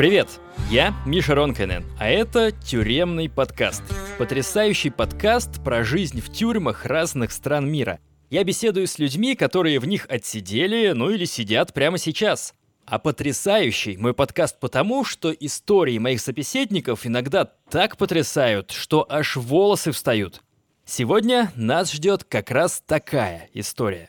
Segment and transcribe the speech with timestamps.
[0.00, 0.40] Привет,
[0.70, 3.82] я Миша Ронкайнен, а это «Тюремный подкаст».
[4.16, 7.98] Потрясающий подкаст про жизнь в тюрьмах разных стран мира.
[8.30, 12.54] Я беседую с людьми, которые в них отсидели, ну или сидят прямо сейчас.
[12.86, 19.92] А потрясающий мой подкаст потому, что истории моих собеседников иногда так потрясают, что аж волосы
[19.92, 20.40] встают.
[20.86, 24.08] Сегодня нас ждет как раз такая история.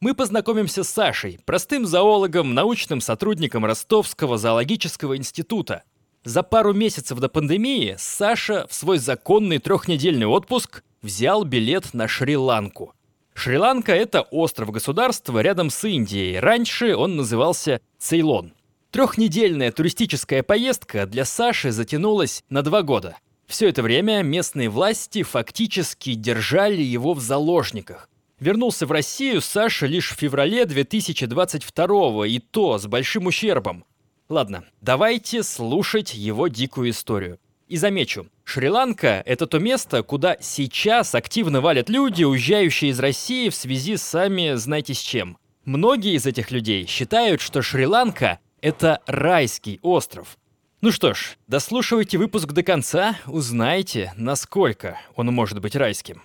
[0.00, 5.82] Мы познакомимся с Сашей, простым зоологом, научным сотрудником Ростовского зоологического института.
[6.24, 12.94] За пару месяцев до пандемии Саша в свой законный трехнедельный отпуск взял билет на Шри-Ланку.
[13.34, 16.38] Шри-Ланка— это остров-государство рядом с Индией.
[16.38, 18.54] Раньше он назывался Цейлон.
[18.90, 23.18] Трехнедельная туристическая поездка для Саши затянулась на два года—
[23.50, 28.08] все это время местные власти фактически держали его в заложниках.
[28.40, 33.84] Вернулся в Россию Саша лишь в феврале 2022 и то с большим ущербом.
[34.30, 37.38] Ладно, давайте слушать его дикую историю.
[37.68, 43.54] И замечу, Шри-Ланка— это то место, куда сейчас активно валят люди, уезжающие из России в
[43.54, 45.36] связи с сами знаете с чем.
[45.66, 50.38] Многие из этих людей считают, что Шри-Ланка— это райский остров.
[50.80, 56.22] Ну что ж, дослушивайте выпуск до конца, узнаете, насколько он может быть райским.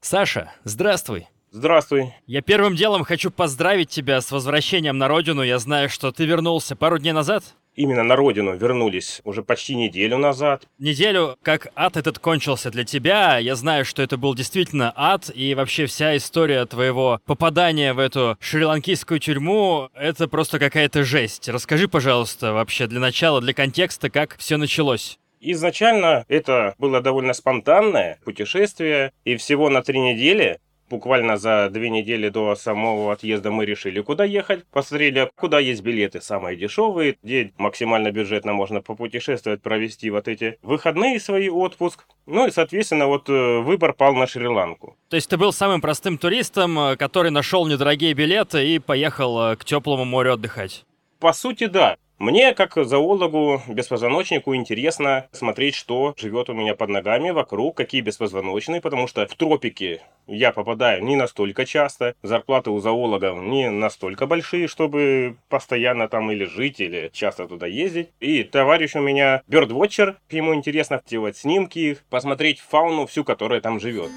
[0.00, 1.28] Саша, здравствуй.
[1.52, 2.14] Здравствуй.
[2.26, 5.42] Я первым делом хочу поздравить тебя с возвращением на родину.
[5.42, 7.44] Я знаю, что ты вернулся пару дней назад
[7.74, 10.64] именно на родину вернулись уже почти неделю назад.
[10.78, 15.54] Неделю, как ад этот кончился для тебя, я знаю, что это был действительно ад, и
[15.54, 21.48] вообще вся история твоего попадания в эту шри-ланкийскую тюрьму, это просто какая-то жесть.
[21.48, 25.18] Расскажи, пожалуйста, вообще для начала, для контекста, как все началось.
[25.40, 30.60] Изначально это было довольно спонтанное путешествие, и всего на три недели
[30.92, 34.64] буквально за две недели до самого отъезда мы решили, куда ехать.
[34.70, 41.18] Посмотрели, куда есть билеты самые дешевые, где максимально бюджетно можно попутешествовать, провести вот эти выходные
[41.18, 42.04] свои отпуск.
[42.26, 44.96] Ну и, соответственно, вот э, выбор пал на Шри-Ланку.
[45.08, 49.56] То есть ты был самым простым туристом, э, который нашел недорогие билеты и поехал э,
[49.56, 50.84] к теплому морю отдыхать?
[51.18, 51.96] По сути, да.
[52.22, 58.80] Мне, как зоологу, беспозвоночнику, интересно смотреть, что живет у меня под ногами, вокруг, какие беспозвоночные,
[58.80, 64.68] потому что в тропике я попадаю не настолько часто, зарплаты у зоологов не настолько большие,
[64.68, 68.10] чтобы постоянно там или жить, или часто туда ездить.
[68.20, 74.12] И товарищ у меня бёрдвотчер, ему интересно делать снимки, посмотреть фауну всю, которая там живет.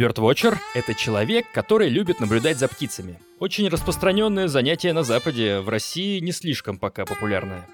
[0.00, 3.18] Бёрдвотчер— это человек, который любит наблюдать за птицами.
[3.38, 7.68] Очень распространенное занятие на Западе, в России не слишком пока популярное.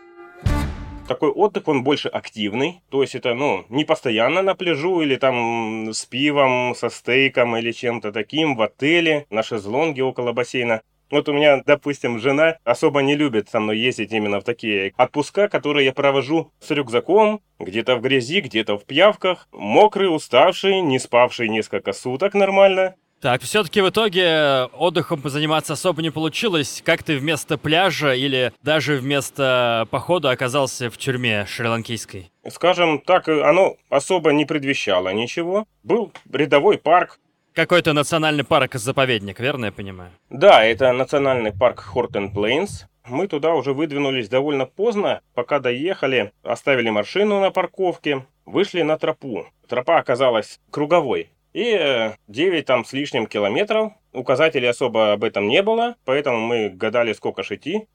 [1.06, 5.92] Такой отдых, он больше активный, то есть это, ну, не постоянно на пляжу или там
[5.92, 10.82] с пивом, со стейком или чем-то таким в отеле, на шезлонге около бассейна.
[11.10, 15.48] Вот у меня, допустим, жена особо не любит со мной ездить именно в такие отпуска,
[15.48, 21.48] которые я провожу с рюкзаком, где-то в грязи, где-то в пьявках, мокрый, уставший, не спавший
[21.48, 22.94] несколько суток нормально.
[23.20, 26.82] Так, все-таки в итоге отдыхом позаниматься особо не получилось.
[26.84, 32.30] Как ты вместо пляжа или даже вместо похода оказался в тюрьме шри-ланкийской?
[32.50, 35.66] Скажем так, оно особо не предвещало ничего.
[35.82, 37.18] Был рядовой парк,
[37.56, 40.12] какой-то национальный парк-заповедник, верно я понимаю?
[40.28, 42.86] Да, это национальный парк Хортен Плейнс.
[43.08, 49.46] Мы туда уже выдвинулись довольно поздно, пока доехали, оставили машину на парковке, вышли на тропу.
[49.68, 51.30] Тропа оказалась круговой.
[51.54, 53.92] И 9 там с лишним километров.
[54.12, 57.52] Указателей особо об этом не было, поэтому мы гадали, сколько ж.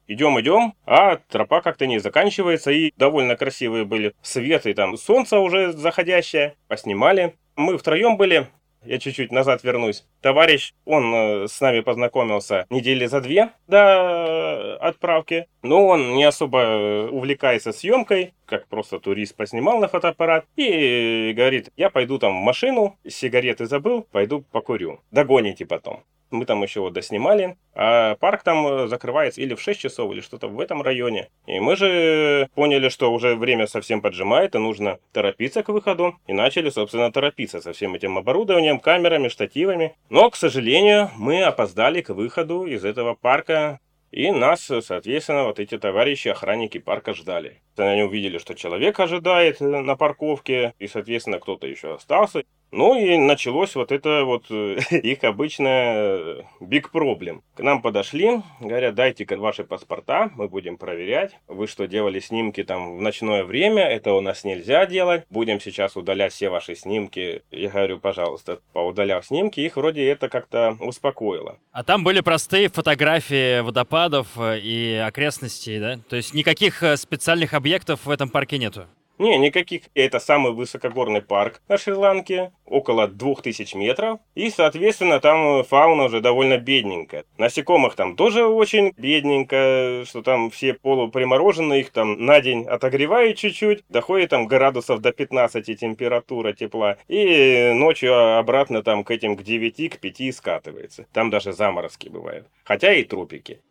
[0.07, 2.71] Идем, идем, а тропа как-то не заканчивается.
[2.71, 6.55] И довольно красивые были светы, там солнце уже заходящее.
[6.67, 7.35] Поснимали.
[7.55, 8.47] Мы втроем были,
[8.83, 10.05] я чуть-чуть назад вернусь.
[10.21, 16.59] Товарищ, он э, с нами познакомился недели за две до отправки, но он не особо
[16.59, 22.43] э, увлекается съемкой, как просто турист поснимал на фотоаппарат и говорит, я пойду там в
[22.43, 24.99] машину, сигареты забыл, пойду покурю.
[25.11, 26.03] Догоните потом.
[26.31, 27.57] Мы там еще вот доснимали.
[27.73, 31.29] А парк там э, закрывается или в 6 часов, или что-то в этом районе.
[31.45, 36.15] И мы же поняли, что уже время совсем поджимает, и нужно торопиться к выходу.
[36.27, 39.95] И начали, собственно, торопиться со всем этим оборудованием, камерами, штативами.
[40.09, 43.79] Но, к сожалению, мы опоздали к выходу из этого парка
[44.11, 47.61] и нас, соответственно, вот эти товарищи, охранники парка ждали.
[47.77, 52.43] Они увидели, что человек ожидает э, на парковке, и, соответственно, кто-то еще остался.
[52.71, 57.41] Ну и началось вот это вот э, их обычное big problem.
[57.55, 61.37] К нам подошли, говорят, дайте ваши паспорта, мы будем проверять.
[61.47, 63.83] Вы что, делали снимки там в ночное время?
[63.83, 65.25] Это у нас нельзя делать.
[65.29, 67.43] Будем сейчас удалять все ваши снимки.
[67.51, 71.57] Я говорю, пожалуйста, поудаляв снимки, их вроде это как-то успокоило.
[71.73, 75.99] А там были простые фотографии водопадов э, и окрестностей, да?
[76.09, 78.87] То есть никаких э, специальных объектов в этом парке нету?
[79.21, 79.83] Не, никаких.
[79.93, 84.19] Это самый высокогорный парк на Шри-Ланке, около 2000 метров.
[84.33, 87.25] И, соответственно, там фауна уже довольно бедненькая.
[87.37, 93.83] Насекомых там тоже очень бедненько, что там все полупримороженные, их там на день отогревают чуть-чуть,
[93.89, 96.97] доходит там градусов до 15 температура тепла.
[97.07, 101.05] И ночью обратно там к этим, к 9, к 5 скатывается.
[101.13, 102.47] Там даже заморозки бывают.
[102.63, 103.61] Хотя и тропики.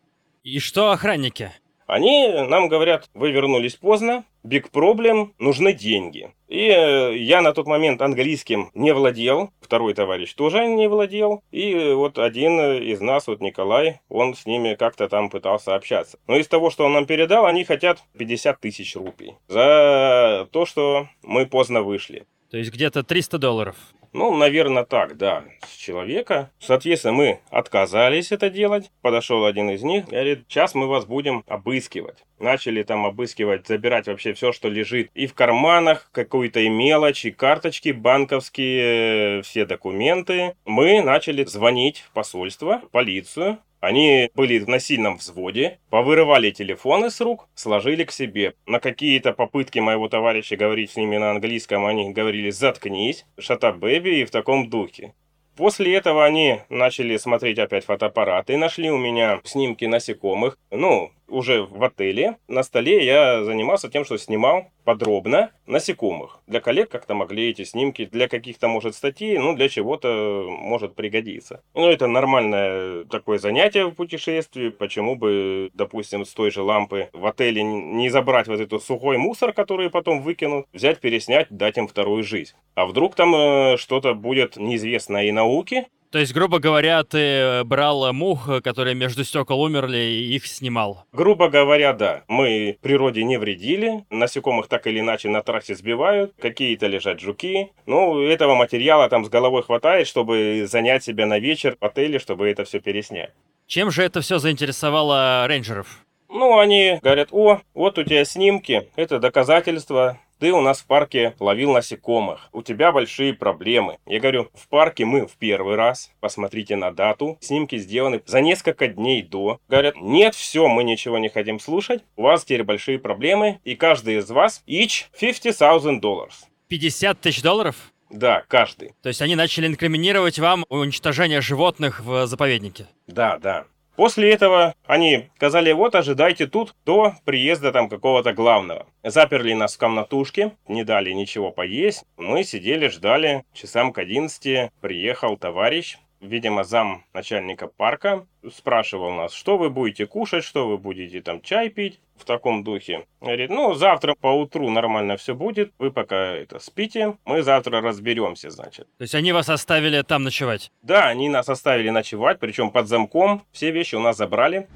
[0.43, 1.51] И что охранники?
[1.91, 6.33] Они нам говорят, вы вернулись поздно, big problem, нужны деньги.
[6.47, 11.91] И э, я на тот момент английским не владел, второй товарищ тоже не владел, и
[11.91, 16.17] вот один из нас, вот Николай, он с ними как-то там пытался общаться.
[16.27, 21.09] Но из того, что он нам передал, они хотят 50 тысяч рупий за то, что
[21.23, 22.25] мы поздно вышли.
[22.51, 23.75] То есть где-то 300 долларов.
[24.13, 26.51] Ну, наверное, так, да, с человека.
[26.59, 28.91] Соответственно, мы отказались это делать.
[29.01, 32.25] Подошел один из них, говорит, сейчас мы вас будем обыскивать.
[32.39, 35.09] Начали там обыскивать, забирать вообще все, что лежит.
[35.13, 40.55] И в карманах, какую-то и мелочь, и карточки банковские, э, все документы.
[40.65, 43.59] Мы начали звонить в посольство, в полицию.
[43.81, 48.53] Они были в насильном взводе, повырывали телефоны с рук, сложили к себе.
[48.67, 54.19] На какие-то попытки моего товарища говорить с ними на английском, они говорили «заткнись», «шата бэби»
[54.19, 55.13] и в таком духе.
[55.57, 60.57] После этого они начали смотреть опять фотоаппараты, нашли у меня снимки насекомых.
[60.69, 66.39] Ну, уже в отеле на столе я занимался тем, что снимал подробно насекомых.
[66.47, 71.63] Для коллег как-то могли эти снимки для каких-то, может, статей, ну, для чего-то может пригодиться.
[71.73, 74.69] Ну, это нормальное такое занятие в путешествии.
[74.69, 79.53] Почему бы, допустим, с той же лампы в отеле не забрать вот этот сухой мусор,
[79.53, 82.53] который потом выкинут, взять, переснять, дать им вторую жизнь.
[82.75, 87.63] А вдруг там э, что-то будет неизвестно и науке, то есть, грубо говоря, ты э,
[87.63, 91.05] брал мух, которые между стекол умерли, и их снимал?
[91.13, 92.23] Грубо говоря, да.
[92.27, 97.71] Мы природе не вредили, насекомых так или иначе на трассе сбивают, какие-то лежат жуки.
[97.85, 102.49] Ну, этого материала там с головой хватает, чтобы занять себя на вечер в отеле, чтобы
[102.49, 103.31] это все переснять.
[103.65, 106.05] Чем же это все заинтересовало рейнджеров?
[106.27, 111.35] Ну, они говорят, о, вот у тебя снимки, это доказательство, ты у нас в парке
[111.39, 113.99] ловил насекомых, у тебя большие проблемы.
[114.07, 118.87] Я говорю, в парке мы в первый раз, посмотрите на дату, снимки сделаны за несколько
[118.87, 119.59] дней до.
[119.69, 124.17] Говорят, нет, все, мы ничего не хотим слушать, у вас теперь большие проблемы, и каждый
[124.17, 126.33] из вас each 50 тысяч долларов.
[126.69, 127.75] 50 тысяч долларов?
[128.09, 128.95] Да, каждый.
[129.03, 132.87] То есть они начали инкриминировать вам уничтожение животных в заповеднике?
[133.05, 133.67] Да, да.
[134.01, 138.87] После этого они сказали, вот ожидайте тут до приезда там какого-то главного.
[139.03, 142.03] Заперли нас в комнатушке, не дали ничего поесть.
[142.17, 143.43] Мы сидели, ждали.
[143.53, 150.43] Часам к 11 приехал товарищ, видимо, зам начальника парка, спрашивал нас, что вы будете кушать,
[150.43, 153.05] что вы будете там чай пить в таком духе.
[153.19, 158.49] Говорит, ну, завтра по утру нормально все будет, вы пока это спите, мы завтра разберемся,
[158.49, 158.87] значит.
[158.97, 160.71] То есть они вас оставили там ночевать?
[160.83, 164.67] Да, они нас оставили ночевать, причем под замком, все вещи у нас забрали.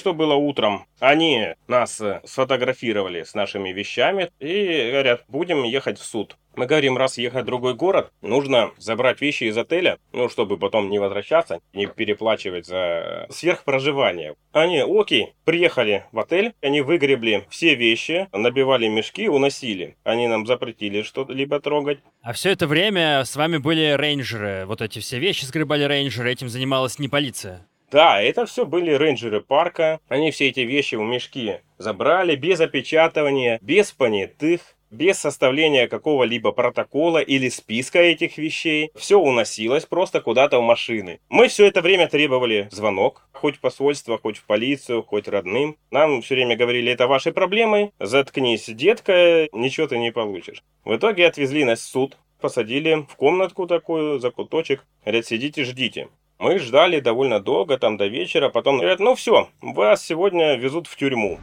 [0.00, 0.86] Что было утром?
[0.98, 6.38] Они нас э, сфотографировали с нашими вещами и говорят, будем ехать в суд.
[6.56, 10.88] Мы говорим, раз ехать в другой город, нужно забрать вещи из отеля, ну, чтобы потом
[10.88, 14.36] не возвращаться, не переплачивать за сверхпроживание.
[14.52, 19.98] Они, окей, приехали в отель, они выгребли все вещи, набивали мешки, уносили.
[20.02, 21.98] Они нам запретили что-либо трогать.
[22.22, 26.48] А все это время с вами были рейнджеры, вот эти все вещи сгребали рейнджеры, этим
[26.48, 27.66] занималась не полиция.
[27.90, 30.00] Да, это все были рейнджеры парка.
[30.08, 37.18] Они все эти вещи в мешки забрали без опечатывания, без понятых, без составления какого-либо протокола
[37.18, 38.90] или списка этих вещей.
[38.94, 41.20] Все уносилось просто куда-то в машины.
[41.28, 45.76] Мы все это время требовали звонок, хоть в посольство, хоть в полицию, хоть родным.
[45.90, 50.62] Нам все время говорили, это ваши проблемы, заткнись, детка, ничего ты не получишь.
[50.84, 54.84] В итоге отвезли нас в суд, посадили в комнатку такую, за куточек.
[55.04, 56.08] Говорят, сидите, ждите.
[56.40, 60.96] Мы ждали довольно долго, там до вечера, потом говорят, ну все, вас сегодня везут в
[60.96, 61.38] тюрьму.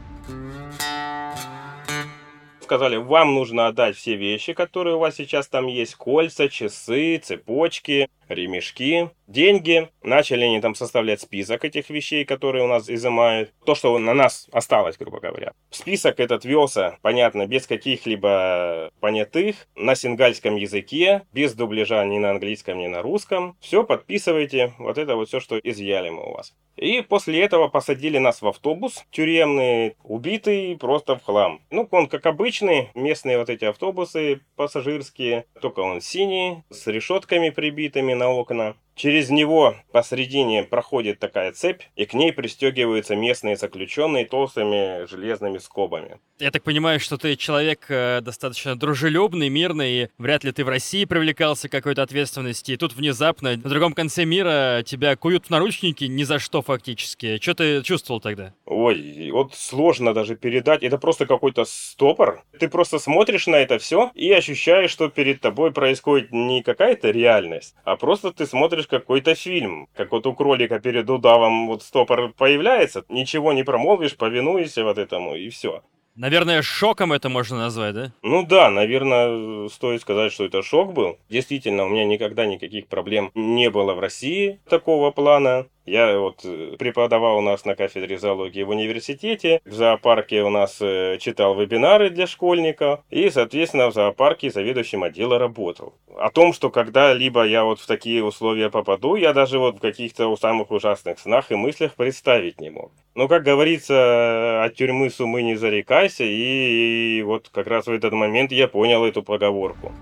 [2.68, 8.10] Сказали, вам нужно отдать все вещи, которые у вас сейчас там есть, кольца, часы, цепочки,
[8.28, 9.88] ремешки, деньги.
[10.02, 13.54] Начали они там составлять список этих вещей, которые у нас изымают.
[13.64, 15.52] То, что на нас осталось, грубо говоря.
[15.70, 22.78] Список этот велся, понятно, без каких-либо понятых, на сингальском языке, без дубляжа ни на английском,
[22.78, 23.56] ни на русском.
[23.60, 26.52] Все подписывайте, вот это вот все, что изъяли мы у вас.
[26.78, 31.60] И после этого посадили нас в автобус тюремный, убитый просто в хлам.
[31.70, 38.14] Ну, он как обычный, местные вот эти автобусы пассажирские, только он синий, с решетками прибитыми
[38.14, 38.76] на окна.
[38.98, 46.18] Через него посредине проходит такая цепь, и к ней пристегиваются местные заключенные толстыми железными скобами.
[46.40, 50.68] Я так понимаю, что ты человек э, достаточно дружелюбный, мирный, и вряд ли ты в
[50.68, 55.50] России привлекался к какой-то ответственности, и тут внезапно на другом конце мира тебя куют в
[55.50, 57.38] наручники ни за что фактически.
[57.40, 58.52] Что ты чувствовал тогда?
[58.66, 60.82] Ой, вот сложно даже передать.
[60.82, 62.42] Это просто какой-то стопор.
[62.58, 67.76] Ты просто смотришь на это все и ощущаешь, что перед тобой происходит не какая-то реальность,
[67.84, 69.88] а просто ты смотришь какой-то фильм.
[69.94, 75.36] Как вот у кролика перед удавом вот стопор появляется, ничего не промолвишь, повинуешься вот этому,
[75.36, 75.82] и все.
[76.18, 78.12] Наверное, шоком это можно назвать, да?
[78.22, 81.16] Ну да, наверное, стоит сказать, что это шок был.
[81.28, 85.66] Действительно, у меня никогда никаких проблем не было в России такого плана.
[85.88, 90.76] Я вот э, преподавал у нас на кафедре зоологии в университете, в зоопарке у нас
[90.82, 95.94] э, читал вебинары для школьников, и, соответственно, в зоопарке заведующим отдела работал.
[96.18, 100.36] О том, что когда-либо я вот в такие условия попаду, я даже вот в каких-то
[100.36, 102.92] самых ужасных снах и мыслях представить не мог.
[103.14, 108.12] Но, как говорится, от тюрьмы с умы не зарекайся, и вот как раз в этот
[108.12, 109.92] момент я понял эту поговорку.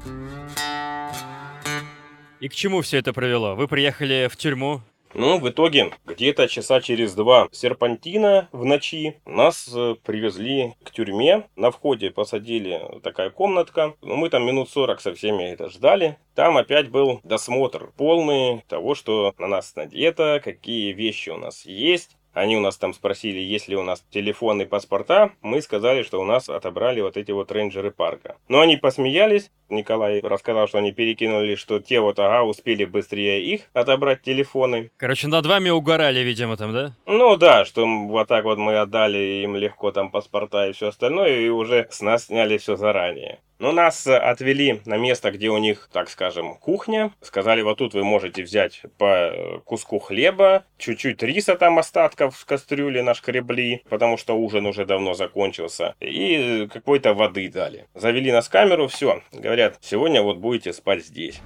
[2.40, 3.54] И к чему все это привело?
[3.54, 4.82] Вы приехали в тюрьму,
[5.18, 11.48] ну, в итоге, где-то часа через два серпантина в ночи нас э, привезли к тюрьме.
[11.56, 13.94] На входе посадили такая комнатка.
[14.02, 16.18] Ну, мы там минут 40 со всеми это ждали.
[16.34, 22.15] Там опять был досмотр полный того, что на нас надето, какие вещи у нас есть.
[22.36, 25.30] Они у нас там спросили, есть ли у нас телефоны и паспорта.
[25.40, 28.36] Мы сказали, что у нас отобрали вот эти вот рейнджеры парка.
[28.48, 29.50] Но они посмеялись.
[29.70, 34.90] Николай рассказал, что они перекинули, что те вот, ага, успели быстрее их отобрать телефоны.
[34.98, 36.92] Короче, над вами угорали, видимо, там, да?
[37.06, 41.40] Ну да, что вот так вот мы отдали им легко там паспорта и все остальное,
[41.40, 43.40] и уже с нас сняли все заранее.
[43.58, 47.12] Но нас отвели на место, где у них, так скажем, кухня.
[47.20, 53.02] Сказали, вот тут вы можете взять по куску хлеба, чуть-чуть риса там остатков в кастрюле
[53.02, 57.86] нашкребли, потому что ужин уже давно закончился, и какой-то воды дали.
[57.94, 59.22] Завели нас камеру, все.
[59.32, 61.40] Говорят, сегодня вот будете спать здесь.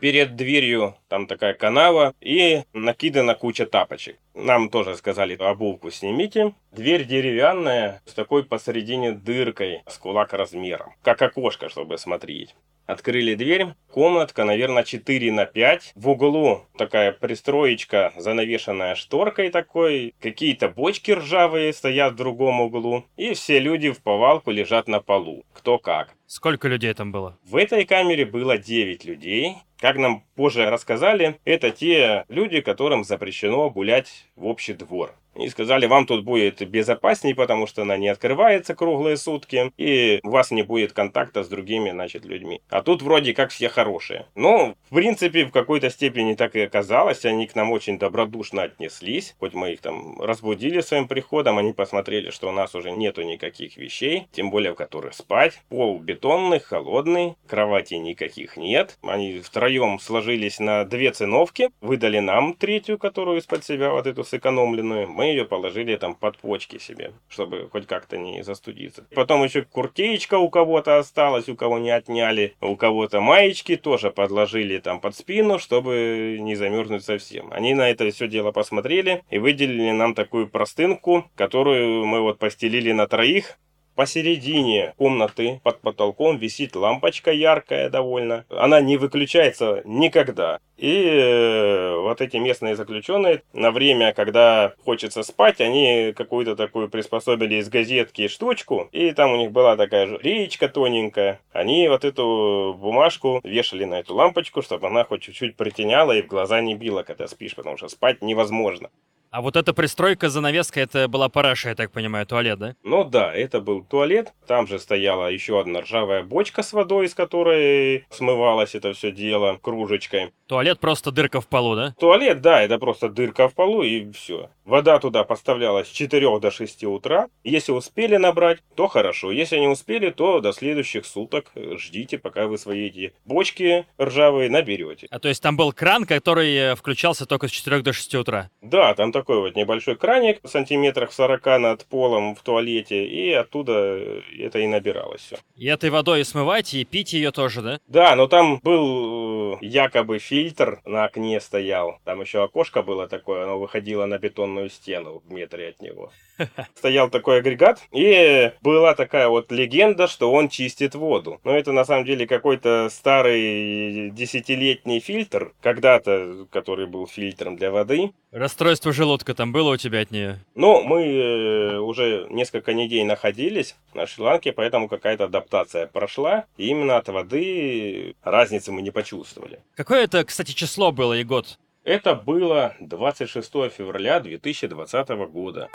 [0.00, 4.16] Перед дверью там такая канава и накидана куча тапочек.
[4.34, 6.54] Нам тоже сказали, обувку снимите.
[6.70, 12.54] Дверь деревянная с такой посередине дыркой с кулак размером, как окошко, чтобы смотреть.
[12.86, 15.92] Открыли дверь, комнатка, наверное, 4 на 5.
[15.94, 20.14] В углу такая пристроечка, занавешенная шторкой такой.
[20.20, 23.04] Какие-то бочки ржавые стоят в другом углу.
[23.18, 25.44] И все люди в повалку лежат на полу.
[25.52, 26.14] Кто как.
[26.26, 27.38] Сколько людей там было?
[27.44, 29.56] В этой камере было 9 людей.
[29.80, 35.14] Как нам позже рассказали, это те люди, которым запрещено гулять в общий двор.
[35.38, 40.30] И сказали, вам тут будет безопасней, потому что она не открывается круглые сутки, и у
[40.30, 42.60] вас не будет контакта с другими, значит, людьми.
[42.68, 44.26] А тут вроде как все хорошие.
[44.34, 47.24] Ну, в принципе, в какой-то степени так и оказалось.
[47.24, 49.36] Они к нам очень добродушно отнеслись.
[49.38, 53.76] Хоть мы их там разбудили своим приходом, они посмотрели, что у нас уже нету никаких
[53.76, 55.60] вещей, тем более в которых спать.
[55.68, 58.98] Пол бетонный, холодный, кровати никаких нет.
[59.02, 65.08] Они втроем сложились на две циновки, выдали нам третью, которую из-под себя вот эту сэкономленную.
[65.08, 69.06] Мы ее положили там под почки себе, чтобы хоть как-то не застудиться.
[69.14, 74.78] Потом еще куртеечка у кого-то осталась, у кого не отняли, у кого-то маечки тоже подложили
[74.78, 77.52] там под спину, чтобы не замерзнуть совсем.
[77.52, 82.92] Они на это все дело посмотрели и выделили нам такую простынку, которую мы вот постелили
[82.92, 83.58] на троих,
[83.98, 88.44] Посередине комнаты под потолком висит лампочка яркая довольно.
[88.48, 90.60] Она не выключается никогда.
[90.76, 97.56] И э, вот эти местные заключенные на время, когда хочется спать, они какую-то такую приспособили
[97.56, 101.40] из газетки штучку, и там у них была такая же речка тоненькая.
[101.50, 106.28] Они вот эту бумажку вешали на эту лампочку, чтобы она хоть чуть-чуть притеняла и в
[106.28, 108.90] глаза не била, когда спишь, потому что спать невозможно.
[109.30, 112.74] А вот эта пристройка, занавеска, это была параша, я так понимаю, туалет, да?
[112.82, 114.32] Ну да, это был туалет.
[114.46, 119.58] Там же стояла еще одна ржавая бочка с водой, из которой смывалось это все дело
[119.60, 120.32] кружечкой.
[120.46, 121.94] Туалет просто дырка в полу, да?
[122.00, 124.48] Туалет, да, это просто дырка в полу и все.
[124.68, 127.28] Вода туда поставлялась с 4 до 6 утра.
[127.42, 129.32] Если успели набрать, то хорошо.
[129.32, 135.06] Если не успели, то до следующих суток ждите, пока вы свои эти бочки ржавые наберете.
[135.10, 138.50] А то есть там был кран, который э, включался только с 4 до 6 утра?
[138.60, 143.98] Да, там такой вот небольшой краник, сантиметрах 40 над полом в туалете, и оттуда
[144.38, 145.38] это и набиралось все.
[145.56, 147.80] И этой водой смывать, и пить ее тоже, да?
[147.86, 152.00] Да, но там был э, якобы фильтр на окне стоял.
[152.04, 156.10] Там еще окошко было такое, оно выходило на бетонную стену в метре от него.
[156.76, 161.40] Стоял такой агрегат, и была такая вот легенда, что он чистит воду.
[161.44, 168.12] Но это на самом деле какой-то старый десятилетний фильтр, когда-то, который был фильтром для воды.
[168.30, 170.38] Расстройство желудка там было у тебя от нее?
[170.54, 176.44] Ну, мы э, уже несколько недель находились на Шри-Ланке, поэтому какая-то адаптация прошла.
[176.56, 179.60] И именно от воды разницы мы не почувствовали.
[179.74, 181.58] Какое это, кстати, число было и год?
[181.88, 185.70] Это было 26 февраля 2020 года.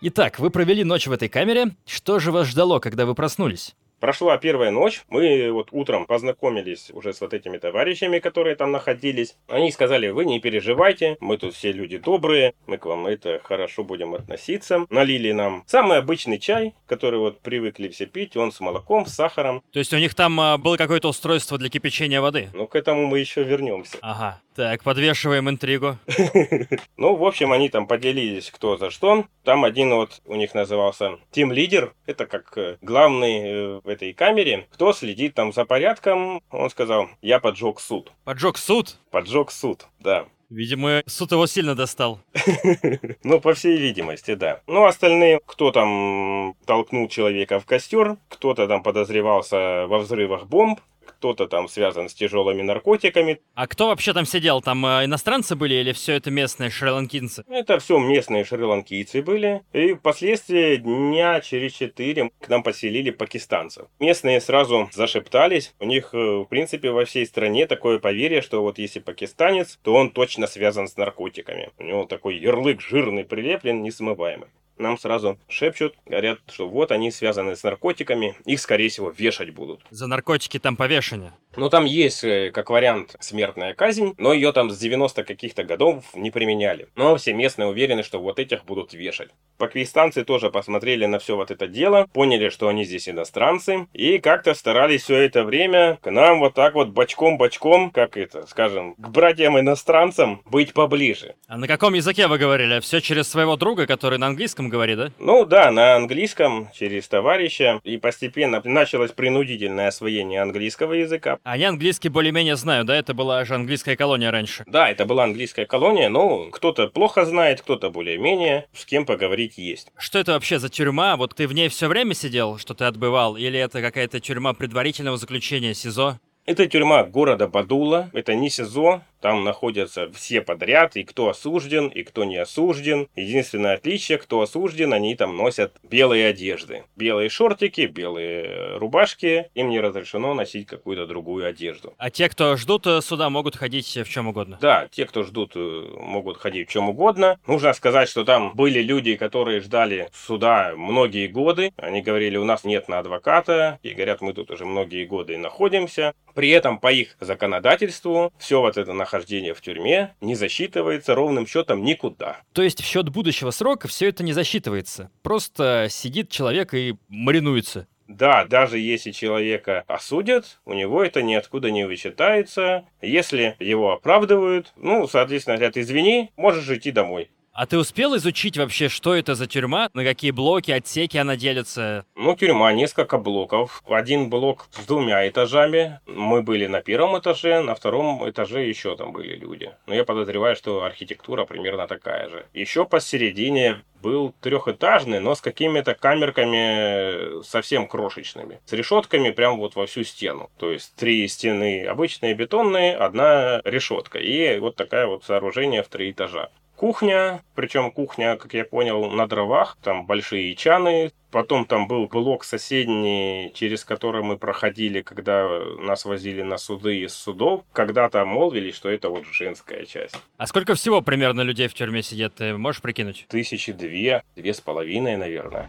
[0.00, 1.76] Итак, вы провели ночь в этой камере.
[1.84, 3.76] Что же вас ждало, когда вы проснулись?
[4.00, 9.36] Прошла первая ночь, мы вот утром познакомились уже с вот этими товарищами, которые там находились.
[9.46, 13.84] Они сказали, вы не переживайте, мы тут все люди добрые, мы к вам это хорошо
[13.84, 14.86] будем относиться.
[14.88, 19.62] Налили нам самый обычный чай, который вот привыкли все пить, он с молоком, с сахаром.
[19.70, 22.48] То есть у них там а, было какое-то устройство для кипячения воды?
[22.54, 23.98] Ну, к этому мы еще вернемся.
[24.00, 25.98] Ага, так, подвешиваем интригу.
[26.96, 29.24] Ну, в общем, они там поделились кто за что.
[29.42, 31.94] Там один вот у них назывался Тим Лидер.
[32.04, 34.66] Это как э, главный э, этой камере.
[34.70, 38.12] Кто следит там за порядком, он сказал, я поджег суд.
[38.24, 38.96] Поджег суд?
[39.10, 40.26] Поджег суд, да.
[40.50, 42.20] Видимо, суд его сильно достал.
[43.22, 44.60] Ну, по всей видимости, да.
[44.66, 50.80] Ну, остальные, кто там толкнул человека в костер, кто-то там подозревался во взрывах бомб,
[51.20, 53.40] кто-то там связан с тяжелыми наркотиками.
[53.54, 54.62] А кто вообще там сидел?
[54.62, 57.44] Там э, иностранцы были или все это местные шри-ланкинцы?
[57.50, 59.62] Это все местные шри-ланкийцы были.
[59.74, 63.86] И впоследствии дня через четыре к нам поселили пакистанцев.
[63.98, 65.74] Местные сразу зашептались.
[65.78, 69.94] У них, э, в принципе, во всей стране такое поверье, что вот если пакистанец, то
[69.94, 71.68] он точно связан с наркотиками.
[71.76, 74.48] У него такой ярлык жирный прилеплен, несмываемый
[74.80, 79.80] нам сразу шепчут, говорят, что вот они связаны с наркотиками, их, скорее всего, вешать будут.
[79.90, 81.32] За наркотики там повешение.
[81.56, 86.04] Ну, там есть, э, как вариант, смертная казнь, но ее там с 90 каких-то годов
[86.14, 86.88] не применяли.
[86.94, 89.30] Но все местные уверены, что вот этих будут вешать.
[89.58, 94.54] Пакистанцы тоже посмотрели на все вот это дело, поняли, что они здесь иностранцы, и как-то
[94.54, 100.42] старались все это время к нам вот так вот бочком-бочком, как это, скажем, к братьям-иностранцам
[100.46, 101.34] быть поближе.
[101.48, 102.80] А на каком языке вы говорили?
[102.80, 105.12] Все через своего друга, который на английском говорит, да?
[105.18, 111.38] Ну да, на английском, через товарища, и постепенно началось принудительное освоение английского языка.
[111.42, 112.96] А я английский более-менее знаю, да?
[112.96, 114.64] Это была же английская колония раньше.
[114.66, 119.88] Да, это была английская колония, но кто-то плохо знает, кто-то более-менее, с кем поговорить есть.
[119.98, 121.16] Что это вообще за тюрьма?
[121.16, 123.36] Вот ты в ней все время сидел, что ты отбывал?
[123.36, 126.18] Или это какая-то тюрьма предварительного заключения СИЗО?
[126.46, 132.02] Это тюрьма города Бадула, это не СИЗО, там находятся все подряд, и кто осужден, и
[132.02, 133.08] кто не осужден.
[133.16, 136.84] Единственное отличие, кто осужден, они там носят белые одежды.
[136.96, 141.94] Белые шортики, белые рубашки, им не разрешено носить какую-то другую одежду.
[141.98, 144.58] А те, кто ждут э, суда, могут ходить в чем угодно?
[144.60, 147.38] Да, те, кто ждут, э, могут ходить в чем угодно.
[147.46, 151.72] Нужно сказать, что там были люди, которые ждали суда многие годы.
[151.76, 156.14] Они говорили, у нас нет на адвоката, и говорят, мы тут уже многие годы находимся.
[156.34, 159.09] При этом по их законодательству все вот это нахождение
[159.54, 162.40] в тюрьме не засчитывается ровным счетом никуда.
[162.52, 165.10] То есть в счет будущего срока все это не засчитывается.
[165.22, 167.86] Просто сидит человек и маринуется.
[168.10, 172.84] Да, даже если человека осудят, у него это ниоткуда не вычитается.
[173.00, 177.30] Если его оправдывают, ну, соответственно, говорят, извини, можешь идти домой.
[177.60, 182.06] А ты успел изучить вообще, что это за тюрьма, на какие блоки, отсеки она делится?
[182.16, 183.82] Ну, тюрьма, несколько блоков.
[183.86, 186.00] Один блок с двумя этажами.
[186.06, 189.72] Мы были на первом этаже, на втором этаже еще там были люди.
[189.86, 192.46] Но я подозреваю, что архитектура примерно такая же.
[192.54, 198.60] Еще посередине был трехэтажный, но с какими-то камерками совсем крошечными.
[198.64, 200.50] С решетками прям вот во всю стену.
[200.56, 204.18] То есть три стены обычные бетонные, одна решетка.
[204.18, 206.48] И вот такое вот сооружение в три этажа
[206.80, 212.42] кухня, причем кухня, как я понял, на дровах, там большие чаны, Потом там был блок
[212.42, 217.62] соседний, через который мы проходили, когда нас возили на суды из судов.
[217.72, 220.16] Когда-то молвили, что это вот женская часть.
[220.38, 223.26] А сколько всего примерно людей в тюрьме сидят, ты можешь прикинуть?
[223.28, 225.68] Тысячи две, две с половиной, наверное.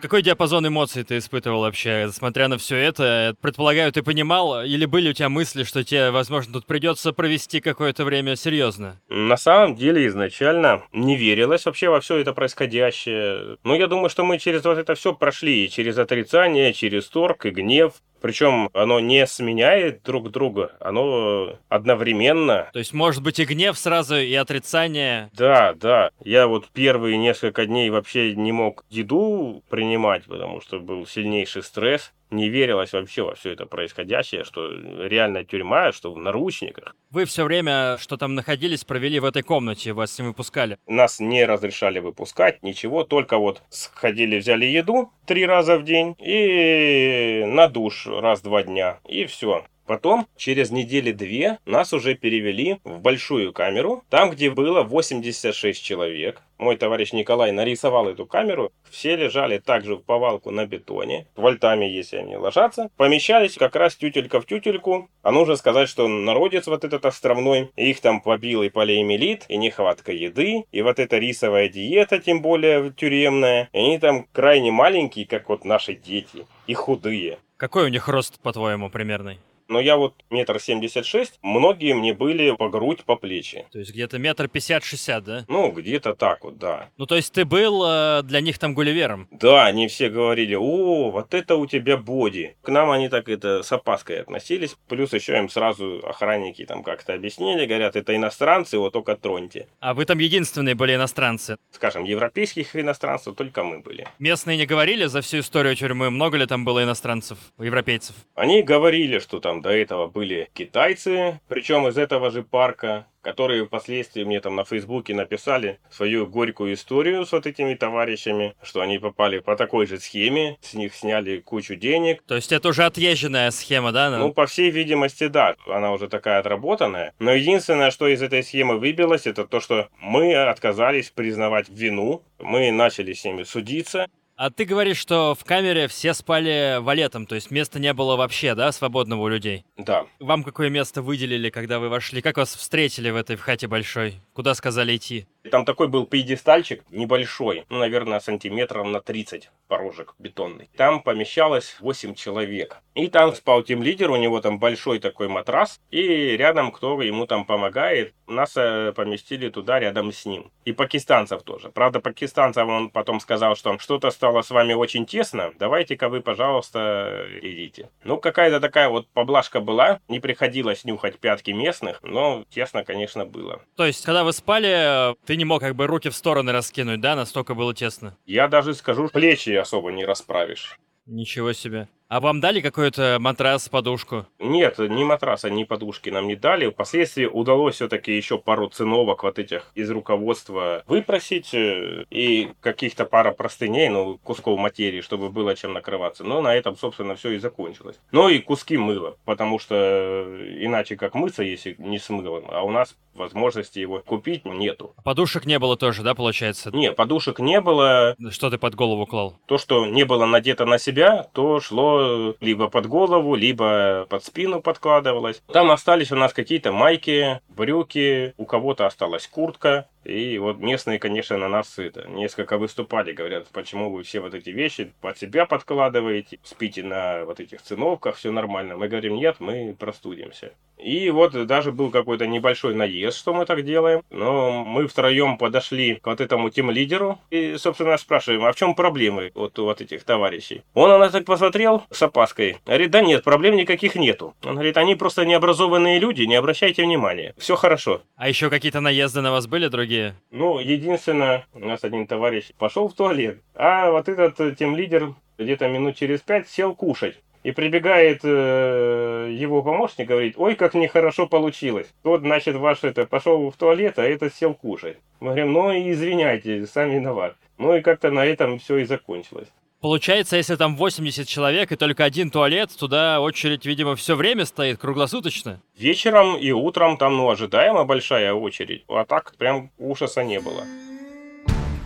[0.00, 3.34] Какой диапазон эмоций ты испытывал вообще, смотря на все это?
[3.42, 8.04] Предполагаю, ты понимал, или были у тебя мысли, что тебе, возможно, тут придется провести какое-то
[8.04, 8.98] время серьезно?
[9.08, 13.58] На самом деле, изначально не верилось вообще во все это происходящее.
[13.62, 17.50] Но я думаю, что мы через вот это все прошли, через отрицание, через торг и
[17.50, 22.68] гнев, причем оно не сменяет друг друга, оно одновременно.
[22.72, 25.30] То есть может быть и гнев сразу, и отрицание.
[25.34, 26.10] Да, да.
[26.24, 32.12] Я вот первые несколько дней вообще не мог еду принимать, потому что был сильнейший стресс
[32.30, 36.94] не верилось вообще во все это происходящее, что реально тюрьма, что в наручниках.
[37.10, 40.78] Вы все время, что там находились, провели в этой комнате, вас не выпускали?
[40.86, 47.44] Нас не разрешали выпускать, ничего, только вот сходили, взяли еду три раза в день и
[47.46, 49.64] на душ раз-два дня, и все.
[49.90, 56.42] Потом, через недели-две, нас уже перевели в большую камеру, там, где было 86 человек.
[56.58, 58.70] Мой товарищ Николай нарисовал эту камеру.
[58.88, 62.88] Все лежали также в повалку на бетоне, вольтами, если они ложатся.
[62.96, 65.08] Помещались как раз тютелька в тютельку.
[65.24, 70.12] А нужно сказать, что народец вот этот островной, их там побил и полиэмилит, и нехватка
[70.12, 73.68] еды, и вот эта рисовая диета, тем более тюремная.
[73.72, 77.38] И они там крайне маленькие, как вот наши дети, и худые.
[77.56, 79.40] Какой у них рост, по-твоему, примерный?
[79.70, 83.64] Но я вот метр семьдесят шесть, многие мне были по грудь, по плечи.
[83.72, 85.44] То есть где-то метр пятьдесят-шестьдесят, да?
[85.48, 86.90] Ну, где-то так вот, да.
[86.98, 89.28] Ну, то есть ты был э, для них там гулливером?
[89.30, 92.56] Да, они все говорили, о, вот это у тебя боди.
[92.62, 94.76] К нам они так это с опаской относились.
[94.88, 99.68] Плюс еще им сразу охранники там как-то объяснили, говорят, это иностранцы, вот только троньте.
[99.78, 101.56] А вы там единственные были иностранцы?
[101.70, 104.08] Скажем, европейских иностранцев только мы были.
[104.18, 108.16] Местные не говорили за всю историю тюрьмы, много ли там было иностранцев, европейцев?
[108.34, 114.24] Они говорили, что там до этого были китайцы, причем из этого же парка, которые впоследствии
[114.24, 119.40] мне там на Фейсбуке написали свою горькую историю с вот этими товарищами, что они попали
[119.40, 122.22] по такой же схеме, с них сняли кучу денег.
[122.26, 124.10] То есть это уже отъезженная схема, да?
[124.10, 127.12] Ну, по всей видимости, да, она уже такая отработанная.
[127.18, 132.70] Но единственное, что из этой схемы выбилось, это то, что мы отказались признавать вину, мы
[132.72, 134.06] начали с ними судиться,
[134.40, 138.54] а ты говоришь, что в камере все спали валетом, то есть места не было вообще,
[138.54, 139.66] да, свободного у людей?
[139.76, 140.06] Да.
[140.18, 142.22] Вам какое место выделили, когда вы вошли?
[142.22, 144.14] Как вас встретили в этой хате большой?
[144.32, 145.26] Куда сказали идти?
[145.50, 150.68] Там такой был пьедестальчик небольшой, ну, наверное, сантиметров на 30 порожек бетонный.
[150.76, 152.78] Там помещалось 8 человек.
[152.94, 157.26] И там спал тем лидер, у него там большой такой матрас, и рядом кто ему
[157.26, 160.50] там помогает, нас э, поместили туда рядом с ним.
[160.64, 161.70] И пакистанцев тоже.
[161.70, 167.26] Правда, пакистанцев он потом сказал, что что-то стало с вами очень тесно, давайте-ка вы, пожалуйста,
[167.40, 167.90] идите.
[168.04, 173.62] Ну, какая-то такая вот поблажка была, не приходилось нюхать пятки местных, но тесно, конечно, было.
[173.76, 177.14] То есть, когда вы спали, ты не мог как бы руки в стороны раскинуть, да?
[177.14, 178.16] Настолько было тесно.
[178.26, 180.76] Я даже скажу, плечи особо не расправишь.
[181.06, 181.86] Ничего себе.
[182.10, 184.26] А вам дали какой-то матрас, подушку?
[184.40, 186.68] Нет, ни матраса, ни подушки нам не дали.
[186.68, 193.30] Впоследствии удалось все-таки еще пару циновок вот этих из руководства выпросить э, и каких-то пара
[193.30, 196.24] простыней, ну, кусков материи, чтобы было чем накрываться.
[196.24, 198.00] Но на этом, собственно, все и закончилось.
[198.10, 202.62] Ну и куски мыла, потому что э, иначе как мыться, если не с мылом, а
[202.62, 204.94] у нас возможности его купить нету.
[205.04, 206.70] Подушек не было тоже, да, получается?
[206.72, 208.16] Не, подушек не было.
[208.30, 209.36] Что ты под голову клал?
[209.46, 211.99] То, что не было надето на себя, то шло
[212.40, 215.42] либо под голову, либо под спину подкладывалось.
[215.52, 219.86] Там остались у нас какие-то майки, брюки, у кого-то осталась куртка.
[220.02, 224.48] И вот местные, конечно, на нас это несколько выступали, говорят, почему вы все вот эти
[224.48, 228.78] вещи под себя подкладываете, спите на вот этих циновках, все нормально.
[228.78, 230.52] Мы говорим, нет, мы простудимся.
[230.78, 234.02] И вот даже был какой-то небольшой наезд, что мы так делаем.
[234.08, 238.74] Но мы втроем подошли к вот этому тем лидеру и, собственно, спрашиваем, а в чем
[238.74, 240.62] проблемы вот у вот этих товарищей?
[240.72, 242.56] Он на нас так посмотрел с опаской.
[242.64, 244.34] Говорит, да нет, проблем никаких нету.
[244.42, 247.34] Он говорит, они просто необразованные люди, не обращайте внимания.
[247.36, 248.02] Все хорошо.
[248.16, 250.14] А еще какие-то наезды на вас были другие?
[250.30, 255.68] Ну, единственное, у нас один товарищ пошел в туалет, а вот этот тем лидер где-то
[255.68, 257.18] минут через пять сел кушать.
[257.42, 261.86] И прибегает э, его помощник, говорит, ой, как нехорошо получилось.
[262.02, 264.98] Тот, значит, ваш это, пошел в туалет, а этот сел кушать.
[265.20, 267.36] Мы говорим, ну и извиняйте, сами виноват.
[267.56, 269.48] Ну и как-то на этом все и закончилось.
[269.80, 274.78] Получается, если там 80 человек и только один туалет, туда очередь, видимо, все время стоит,
[274.78, 275.62] круглосуточно?
[275.74, 278.84] Вечером и утром там, ну, ожидаемо большая очередь.
[278.88, 280.64] А так прям ужаса не было.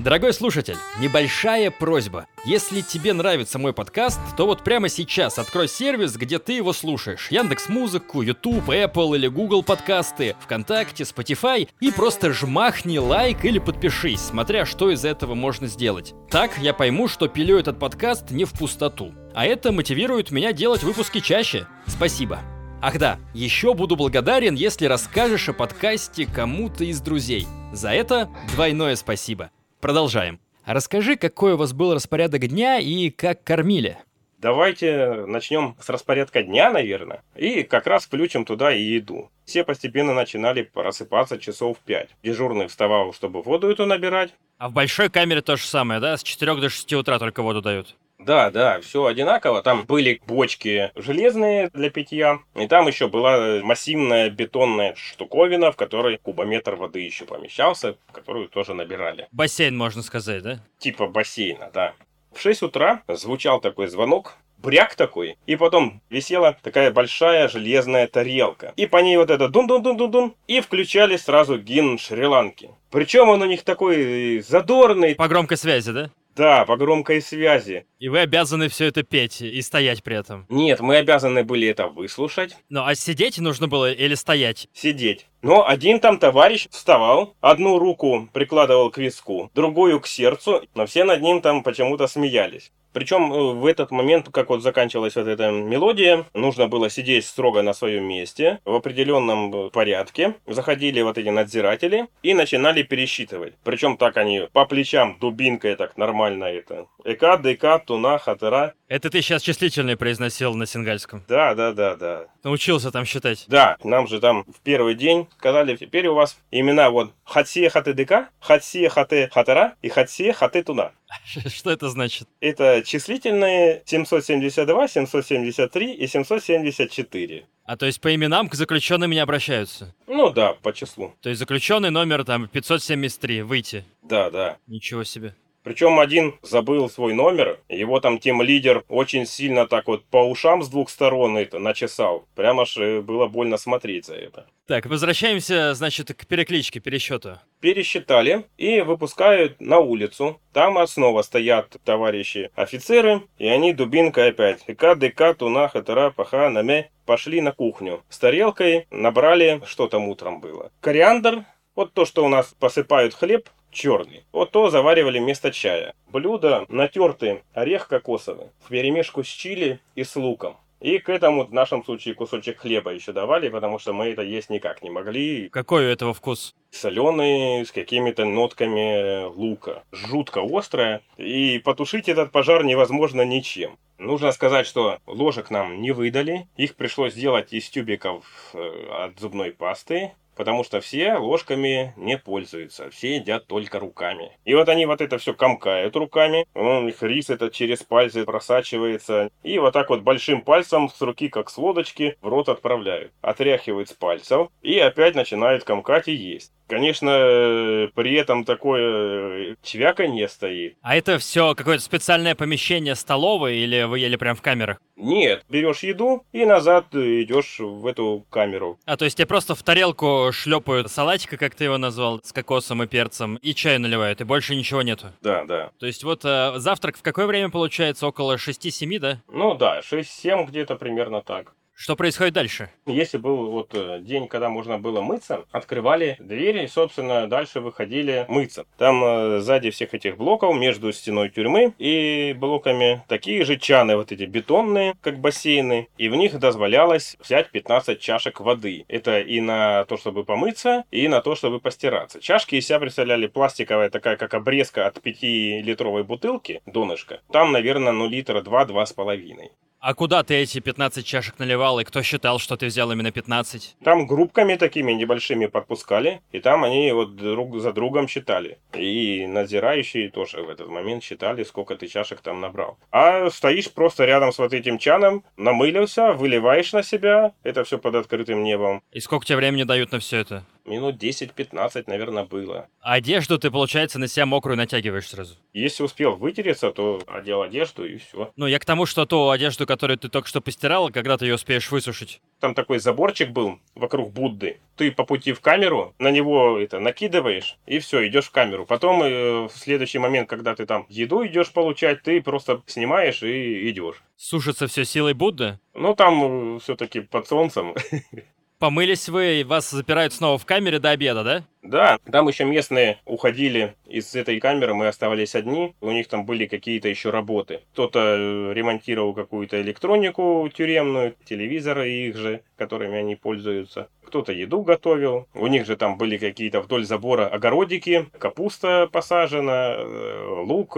[0.04, 2.26] Дорогой слушатель, небольшая просьба.
[2.44, 7.28] Если тебе нравится мой подкаст, то вот прямо сейчас открой сервис, где ты его слушаешь.
[7.30, 14.20] Яндекс Музыку, YouTube, Apple или Google подкасты, ВКонтакте, Spotify и просто жмахни лайк или подпишись,
[14.20, 16.12] смотря что из этого можно сделать.
[16.28, 19.14] Так я пойму, что пилю этот подкаст не в пустоту.
[19.34, 21.66] А это мотивирует меня делать выпуски чаще.
[21.86, 22.40] Спасибо.
[22.82, 27.46] Ах да, еще буду благодарен, если расскажешь о подкасте кому-то из друзей.
[27.72, 29.50] За это двойное спасибо.
[29.84, 30.40] Продолжаем.
[30.64, 33.98] Расскажи, какой у вас был распорядок дня и как кормили?
[34.38, 39.30] Давайте начнем с распорядка дня, наверное, и как раз включим туда и еду.
[39.44, 42.08] Все постепенно начинали просыпаться часов в 5.
[42.22, 44.32] Дежурный вставал, чтобы воду эту набирать.
[44.56, 46.16] А в большой камере то же самое, да?
[46.16, 47.94] С 4 до 6 утра только воду дают.
[48.18, 49.62] Да, да, все одинаково.
[49.62, 56.18] Там были бочки железные для питья, и там еще была массивная бетонная штуковина, в которой
[56.18, 59.28] кубометр воды еще помещался, которую тоже набирали.
[59.32, 60.60] Бассейн, можно сказать, да?
[60.78, 61.94] Типа бассейна, да.
[62.32, 68.72] В 6 утра звучал такой звонок, бряк такой, и потом висела такая большая железная тарелка.
[68.76, 72.70] И по ней вот это дун-дун-дун-дун-дун, и включали сразу гимн Шри-Ланки.
[72.90, 75.14] Причем он у них такой задорный.
[75.14, 76.10] По громкой связи, да?
[76.34, 77.86] Да, по громкой связи.
[77.98, 80.46] И вы обязаны все это петь и стоять при этом.
[80.48, 82.56] Нет, мы обязаны были это выслушать.
[82.68, 84.68] Ну, а сидеть нужно было или стоять?
[84.72, 85.26] Сидеть.
[85.44, 91.04] Но один там товарищ вставал, одну руку прикладывал к виску, другую к сердцу, но все
[91.04, 92.72] над ним там почему-то смеялись.
[92.94, 97.60] Причем э, в этот момент, как вот заканчивалась вот эта мелодия, нужно было сидеть строго
[97.60, 100.34] на своем месте, в определенном э, порядке.
[100.46, 103.54] Заходили вот эти надзиратели и начинали пересчитывать.
[103.64, 106.86] Причем так они по плечам дубинкой так нормально это.
[107.04, 108.74] Эка, дека, туна, хатера.
[108.86, 111.24] Это ты сейчас числительные произносил на сингальском?
[111.26, 112.26] Да, да, да, да.
[112.42, 113.46] Научился там считать?
[113.48, 117.94] Да, нам же там в первый день сказали, теперь у вас имена вот Хатсия Хаты
[117.94, 120.92] дека, Хатсия Хаты Хатера и Хатсия Хаты туна.
[121.46, 122.28] Что это значит?
[122.40, 127.46] Это числительные 772, 773 и 774.
[127.64, 129.94] А то есть по именам к заключенным не обращаются?
[130.06, 131.14] Ну да, по числу.
[131.22, 133.86] То есть заключенный номер там 573, выйти?
[134.02, 134.58] Да, да.
[134.66, 135.34] Ничего себе.
[135.64, 140.62] Причем один забыл свой номер, его там тем лидер очень сильно так вот по ушам
[140.62, 142.26] с двух сторон это начесал.
[142.34, 144.46] Прямо ж э, было больно смотреть за это.
[144.66, 147.38] Так, возвращаемся, значит, к перекличке, пересчету.
[147.60, 150.38] Пересчитали и выпускают на улицу.
[150.52, 154.64] Там снова стоят товарищи офицеры, и они дубинкой опять.
[154.66, 156.90] Ика, дека, туна, хатара, паха, наме.
[157.06, 158.02] Пошли на кухню.
[158.10, 160.70] С тарелкой набрали, что там утром было.
[160.80, 164.24] Кориандр, вот то, что у нас посыпают хлеб, черный.
[164.32, 165.92] Вот то заваривали вместо чая.
[166.08, 170.56] Блюдо натертый орех кокосовый в перемешку с чили и с луком.
[170.84, 174.50] И к этому в нашем случае кусочек хлеба еще давали, потому что мы это есть
[174.50, 175.48] никак не могли.
[175.48, 176.54] Какой у этого вкус?
[176.70, 179.82] Соленый, с какими-то нотками лука.
[179.92, 181.00] Жутко острое.
[181.16, 183.78] И потушить этот пожар невозможно ничем.
[183.96, 186.48] Нужно сказать, что ложек нам не выдали.
[186.58, 192.90] Их пришлось сделать из тюбиков э, от зубной пасты потому что все ложками не пользуются,
[192.90, 194.32] все едят только руками.
[194.44, 199.30] И вот они вот это все комкают руками, у них рис это через пальцы просачивается,
[199.42, 203.12] и вот так вот большим пальцем с руки, как с лодочки, в рот отправляют.
[203.20, 206.52] Отряхивают с пальцев и опять начинают комкать и есть.
[206.66, 210.76] Конечно, при этом такое э, чвяканье стоит.
[210.82, 214.78] А это все какое-то специальное помещение столовой или вы ели прям в камерах?
[214.96, 218.78] Нет, берешь еду и назад идешь в эту камеру.
[218.86, 222.82] А то есть тебе просто в тарелку шлепают салатика, как ты его назвал, с кокосом
[222.82, 225.08] и перцем, и чай наливают, и больше ничего нету?
[225.20, 225.70] Да, да.
[225.78, 228.06] То есть вот э, завтрак в какое время получается?
[228.06, 229.18] Около 6-7, да?
[229.28, 231.54] Ну да, 6-7 где-то примерно так.
[231.76, 232.70] Что происходит дальше?
[232.86, 238.26] Если был вот э, день, когда можно было мыться, открывали двери и, собственно, дальше выходили
[238.28, 238.64] мыться.
[238.78, 244.12] Там э, сзади всех этих блоков, между стеной тюрьмы и блоками, такие же чаны, вот
[244.12, 248.84] эти бетонные, как бассейны, и в них дозволялось взять 15 чашек воды.
[248.86, 252.20] Это и на то, чтобы помыться, и на то, чтобы постираться.
[252.20, 257.20] Чашки из себя представляли пластиковая такая, как обрезка от 5-литровой бутылки, донышко.
[257.32, 259.50] Там, наверное, ну литра 2-2,5.
[259.86, 263.76] А куда ты эти 15 чашек наливал, и кто считал, что ты взял именно 15?
[263.84, 268.58] Там группками такими небольшими подпускали, и там они вот друг за другом считали.
[268.72, 272.78] И надзирающие тоже в этот момент считали, сколько ты чашек там набрал.
[272.90, 277.96] А стоишь просто рядом с вот этим чаном, намылился, выливаешь на себя, это все под
[277.96, 278.82] открытым небом.
[278.90, 280.46] И сколько тебе времени дают на все это?
[280.64, 282.68] Минут 10-15, наверное, было.
[282.80, 285.36] А одежду ты, получается, на себя мокрую натягиваешь сразу?
[285.52, 288.32] Если успел вытереться, то одел одежду и все.
[288.36, 291.34] Ну, я к тому, что ту одежду, которую ты только что постирал, когда ты ее
[291.34, 292.20] успеешь высушить.
[292.40, 294.60] Там такой заборчик был вокруг Будды.
[294.76, 298.66] Ты по пути в камеру, на него это накидываешь, и все, идешь в камеру.
[298.66, 303.70] Потом э, в следующий момент, когда ты там еду идешь получать, ты просто снимаешь и
[303.70, 304.02] идешь.
[304.16, 305.58] Сушится все силой Будды?
[305.74, 307.74] Ну, там все-таки под солнцем.
[308.64, 311.44] Помылись вы, и вас запирают снова в камере до обеда, да?
[311.60, 315.74] Да, там еще местные уходили из этой камеры, мы оставались одни.
[315.82, 317.60] У них там были какие-то еще работы.
[317.74, 323.88] Кто-то э, ремонтировал какую-то электронику тюремную, телевизоры их же, которыми они пользуются.
[324.04, 325.28] Кто-то еду готовил.
[325.34, 330.76] У них же там были какие-то вдоль забора огородики, капуста посажена, э, лук.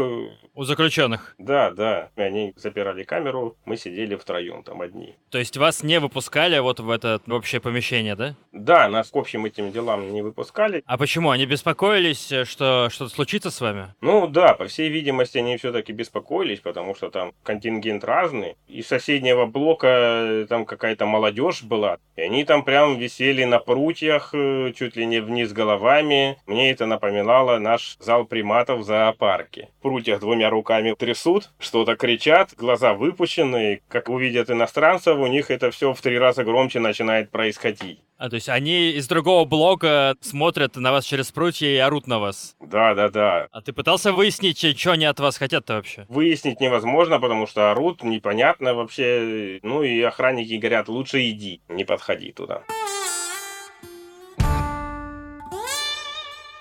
[0.55, 1.35] У заключенных?
[1.39, 2.11] Да, да.
[2.17, 5.17] Они запирали камеру, мы сидели втроем там одни.
[5.31, 8.37] То есть вас не выпускали вот в это общее помещение, да?
[8.53, 10.83] Да, нас к общим этим делам не выпускали.
[10.87, 11.31] А почему?
[11.31, 13.95] Они беспокоились, э, что что-то случится с вами?
[14.01, 18.57] Ну да, по всей видимости, они все-таки беспокоились, потому что там контингент разный.
[18.67, 21.98] Из соседнего блока э, там какая-то молодежь была.
[22.16, 26.38] И они там прям висели на прутьях, э, чуть ли не вниз головами.
[26.46, 29.68] Мне это напоминало наш зал приматов в зоопарке.
[29.79, 33.83] В прутьях двумя руками трясут, что-то кричат, глаза выпущены.
[33.88, 38.00] Как увидят иностранцев, у них это все в три раза громче начинает происходить.
[38.18, 42.18] А, то есть они из другого блока смотрят на вас через прутья и орут на
[42.18, 42.57] вас?
[42.61, 43.48] Да, да, да.
[43.52, 46.07] А ты пытался выяснить, что они от вас хотят-то вообще?
[46.09, 49.61] Выяснить невозможно, потому что орут, непонятно вообще.
[49.62, 52.62] Ну и охранники говорят, лучше иди, не подходи туда.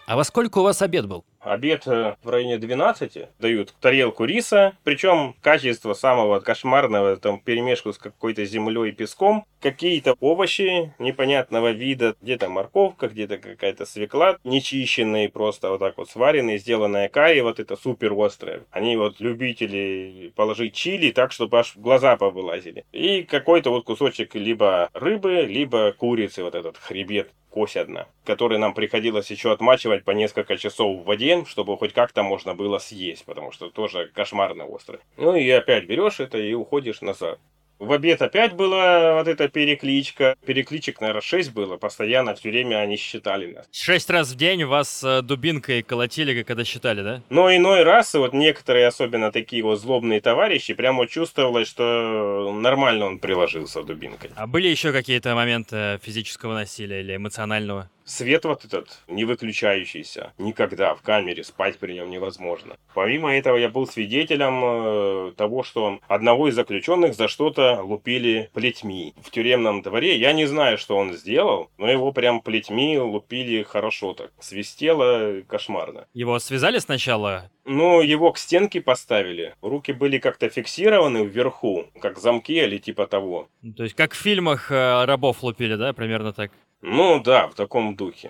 [0.08, 1.26] А во сколько у вас обед был?
[1.46, 7.98] Обед э, в районе 12 дают тарелку риса, причем качество самого кошмарного, там перемешку с
[7.98, 15.70] какой-то землей и песком, какие-то овощи непонятного вида, где-то морковка, где-то какая-то свекла, нечищенные, просто
[15.70, 18.64] вот так вот сваренные, сделанная карри, вот это супер острое.
[18.72, 22.86] Они вот любители положить чили так, чтобы аж глаза повылазили.
[22.92, 28.74] И какой-то вот кусочек либо рыбы, либо курицы, вот этот хребет кость одна, который нам
[28.74, 33.54] приходилось еще отмачивать по несколько часов в воде, чтобы хоть как-то можно было съесть, потому
[33.54, 35.00] что тоже кошмарно острый.
[35.16, 37.40] Ну и опять берешь это и уходишь назад.
[37.80, 40.36] В обед опять была вот эта перекличка.
[40.46, 41.76] Перекличек, наверное, 6 было.
[41.78, 43.66] Постоянно все время они считали нас.
[43.72, 47.22] Шесть раз в день вас э, дубинкой колотили, когда считали, да?
[47.30, 53.20] Но иной раз, вот некоторые, особенно такие вот злобные товарищи, прямо чувствовалось, что нормально он
[53.20, 54.32] приложился дубинкой.
[54.36, 57.90] А были еще какие-то моменты физического насилия или эмоционального?
[58.06, 60.32] Свет вот этот не выключающийся.
[60.38, 62.78] Никогда в камере спать при нем невозможно.
[62.94, 69.16] Помимо этого я был свидетелем э, того, что одного из заключенных за что-то лупили плетьми.
[69.22, 74.14] В тюремном дворе я не знаю, что он сделал, но его прям плетьми лупили хорошо
[74.14, 74.32] так.
[74.40, 76.06] Свистело кошмарно.
[76.14, 77.50] Его связали сначала?
[77.66, 79.56] Ну, его к стенке поставили.
[79.64, 83.50] Руки были как-то фиксированы вверху, как замки или типа того.
[83.76, 86.52] То есть как в фильмах э, рабов лупили, да, примерно так?
[86.88, 88.30] Ну да, в таком духе.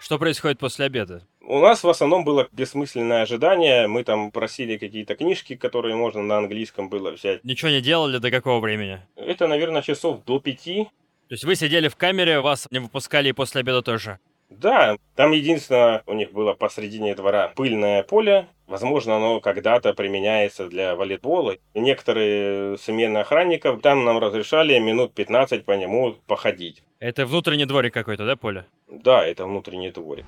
[0.00, 1.22] Что происходит после обеда?
[1.40, 3.86] У нас в основном было бессмысленное ожидание.
[3.86, 7.44] Мы там просили какие-то книжки, которые можно на английском было взять.
[7.44, 9.00] Ничего не делали до какого времени?
[9.14, 10.88] Это, наверное, часов до пяти.
[11.28, 14.18] То есть вы сидели в камере, вас не выпускали и после обеда тоже?
[14.50, 18.48] Да, там единственное у них было посредине двора пыльное поле.
[18.66, 21.56] Возможно, оно когда-то применяется для волейбола.
[21.74, 26.82] И некоторые смены охранников там нам разрешали минут 15 по нему походить.
[26.98, 28.66] Это внутренний дворик какой-то, да, поле?
[28.88, 30.24] Да, это внутренний дворик.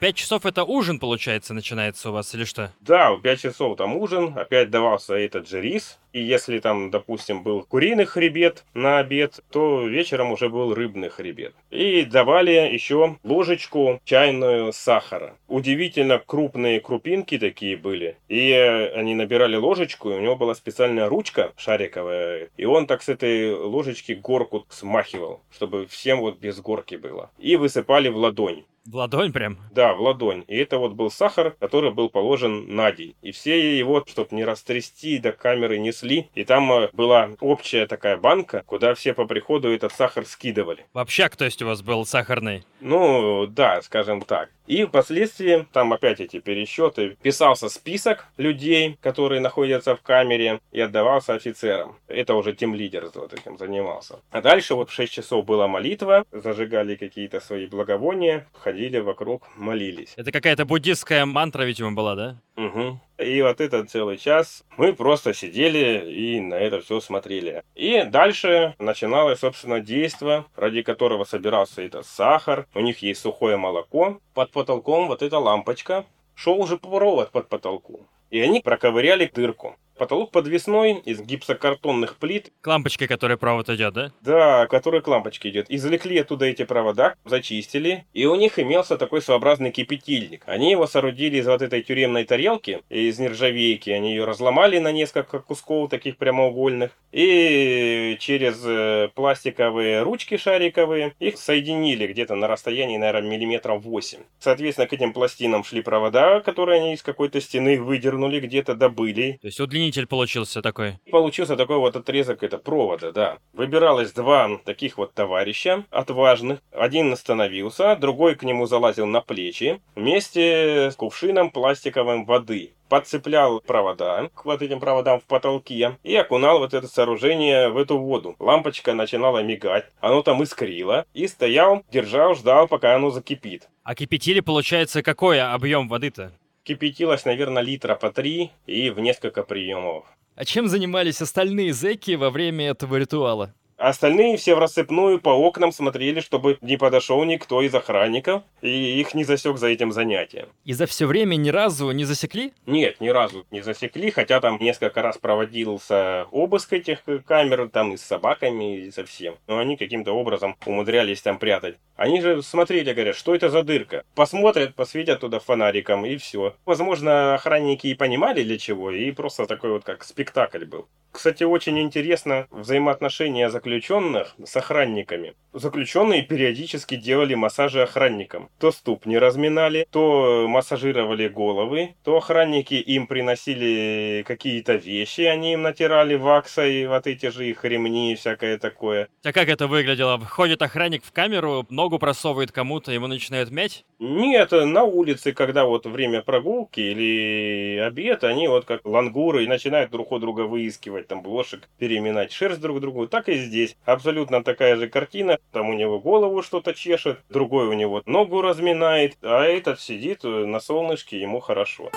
[0.00, 2.72] В пять часов это ужин, получается, начинается у вас или что?
[2.80, 5.98] Да, в 5 часов там ужин, опять давался этот же рис.
[6.14, 11.54] И если там, допустим, был куриный хребет на обед, то вечером уже был рыбный хребет.
[11.70, 15.36] И давали еще ложечку чайную сахара.
[15.48, 18.16] Удивительно крупные крупинки такие были.
[18.28, 22.48] И они набирали ложечку, и у него была специальная ручка шариковая.
[22.56, 27.30] И он так с этой ложечки горку смахивал, чтобы всем вот без горки было.
[27.38, 28.64] И высыпали в ладонь.
[28.90, 29.56] В ладонь прям?
[29.70, 30.42] Да, в ладонь.
[30.48, 33.14] И это вот был сахар, который был положен на день.
[33.22, 36.28] И все его, чтобы не растрясти, до камеры несли.
[36.34, 40.86] И там э, была общая такая банка, куда все по приходу этот сахар скидывали.
[40.92, 42.64] В общак, то есть у вас был сахарный?
[42.80, 44.50] Ну, да, скажем так.
[44.70, 51.34] И впоследствии, там опять эти пересчеты, писался список людей, которые находятся в камере, и отдавался
[51.34, 51.96] офицерам.
[52.06, 54.20] Это уже тем лидер вот этим занимался.
[54.30, 60.14] А дальше вот в 6 часов была молитва, зажигали какие-то свои благовония, ходили вокруг, молились.
[60.16, 62.40] Это какая-то буддистская мантра, видимо, была, да?
[62.56, 63.00] Угу.
[63.18, 67.62] И вот этот целый час мы просто сидели и на это все смотрели.
[67.74, 72.66] И дальше начиналось, собственно, действо, ради которого собирался этот сахар.
[72.74, 74.20] У них есть сухое молоко.
[74.34, 76.04] Под потолком вот эта лампочка.
[76.34, 78.06] Шел уже провод под потолку.
[78.30, 79.76] И они проковыряли дырку.
[80.00, 82.52] Потолок подвесной из гипсокартонных плит.
[82.62, 84.12] К лампочке, которая провод идет, да?
[84.22, 85.66] Да, которая к лампочке идет.
[85.68, 90.44] Извлекли оттуда эти провода, зачистили, и у них имелся такой своеобразный кипятильник.
[90.46, 93.90] Они его соорудили из вот этой тюремной тарелки, из нержавейки.
[93.90, 101.36] Они ее разломали на несколько кусков таких прямоугольных, и через э, пластиковые ручки шариковые их
[101.36, 104.20] соединили где-то на расстоянии, наверное, миллиметров 8.
[104.38, 109.38] Соответственно, к этим пластинам шли провода, которые они из какой-то стены выдернули, где-то добыли.
[109.42, 110.98] То есть удлинить удлинитель получился такой.
[111.10, 113.38] Получился такой вот отрезок это провода, да.
[113.52, 116.60] Выбиралось два таких вот товарища, отважных.
[116.72, 124.28] Один остановился, другой к нему залазил на плечи вместе с кувшином пластиковым воды подцеплял провода
[124.34, 128.34] к вот этим проводам в потолке и окунал вот это сооружение в эту воду.
[128.40, 133.68] Лампочка начинала мигать, оно там искрило, и стоял, держал, ждал, пока оно закипит.
[133.84, 136.32] А кипятили, получается, какой объем воды-то?
[136.70, 140.04] Кипятилось, наверное, литра по три и в несколько приемов.
[140.36, 143.52] А чем занимались остальные зэки во время этого ритуала?
[143.80, 149.14] Остальные все в рассыпную по окнам смотрели, чтобы не подошел никто из охранников и их
[149.14, 150.48] не засек за этим занятием.
[150.66, 152.52] И за все время ни разу не засекли?
[152.66, 157.96] Нет, ни разу не засекли, хотя там несколько раз проводился обыск этих камер, там и
[157.96, 159.36] с собаками, и со всем.
[159.46, 161.76] Но они каким-то образом умудрялись там прятать.
[161.96, 164.04] Они же смотрели, говорят, что это за дырка.
[164.14, 166.54] Посмотрят, посветят туда фонариком и все.
[166.66, 170.86] Возможно, охранники и понимали для чего, и просто такой вот как спектакль был.
[171.12, 175.34] Кстати, очень интересно взаимоотношения заключенных с охранниками.
[175.52, 178.50] Заключенные периодически делали массажи охранникам.
[178.58, 186.14] То ступни разминали, то массажировали головы, то охранники им приносили какие-то вещи, они им натирали
[186.14, 189.08] ваксой, вот эти же их ремни и всякое такое.
[189.24, 190.18] А как это выглядело?
[190.18, 193.84] Входит охранник в камеру, ногу просовывает кому-то, ему начинают мять?
[193.98, 199.90] Нет, на улице, когда вот время прогулки или обед, они вот как лангуры и начинают
[199.90, 203.08] друг у друга выискивать там блошек, переминать шерсть друг другу.
[203.08, 203.59] Так и здесь.
[203.84, 205.38] Абсолютно такая же картина.
[205.52, 210.60] Там у него голову что-то чешет, другой у него ногу разминает, а этот сидит на
[210.60, 211.90] солнышке, ему хорошо.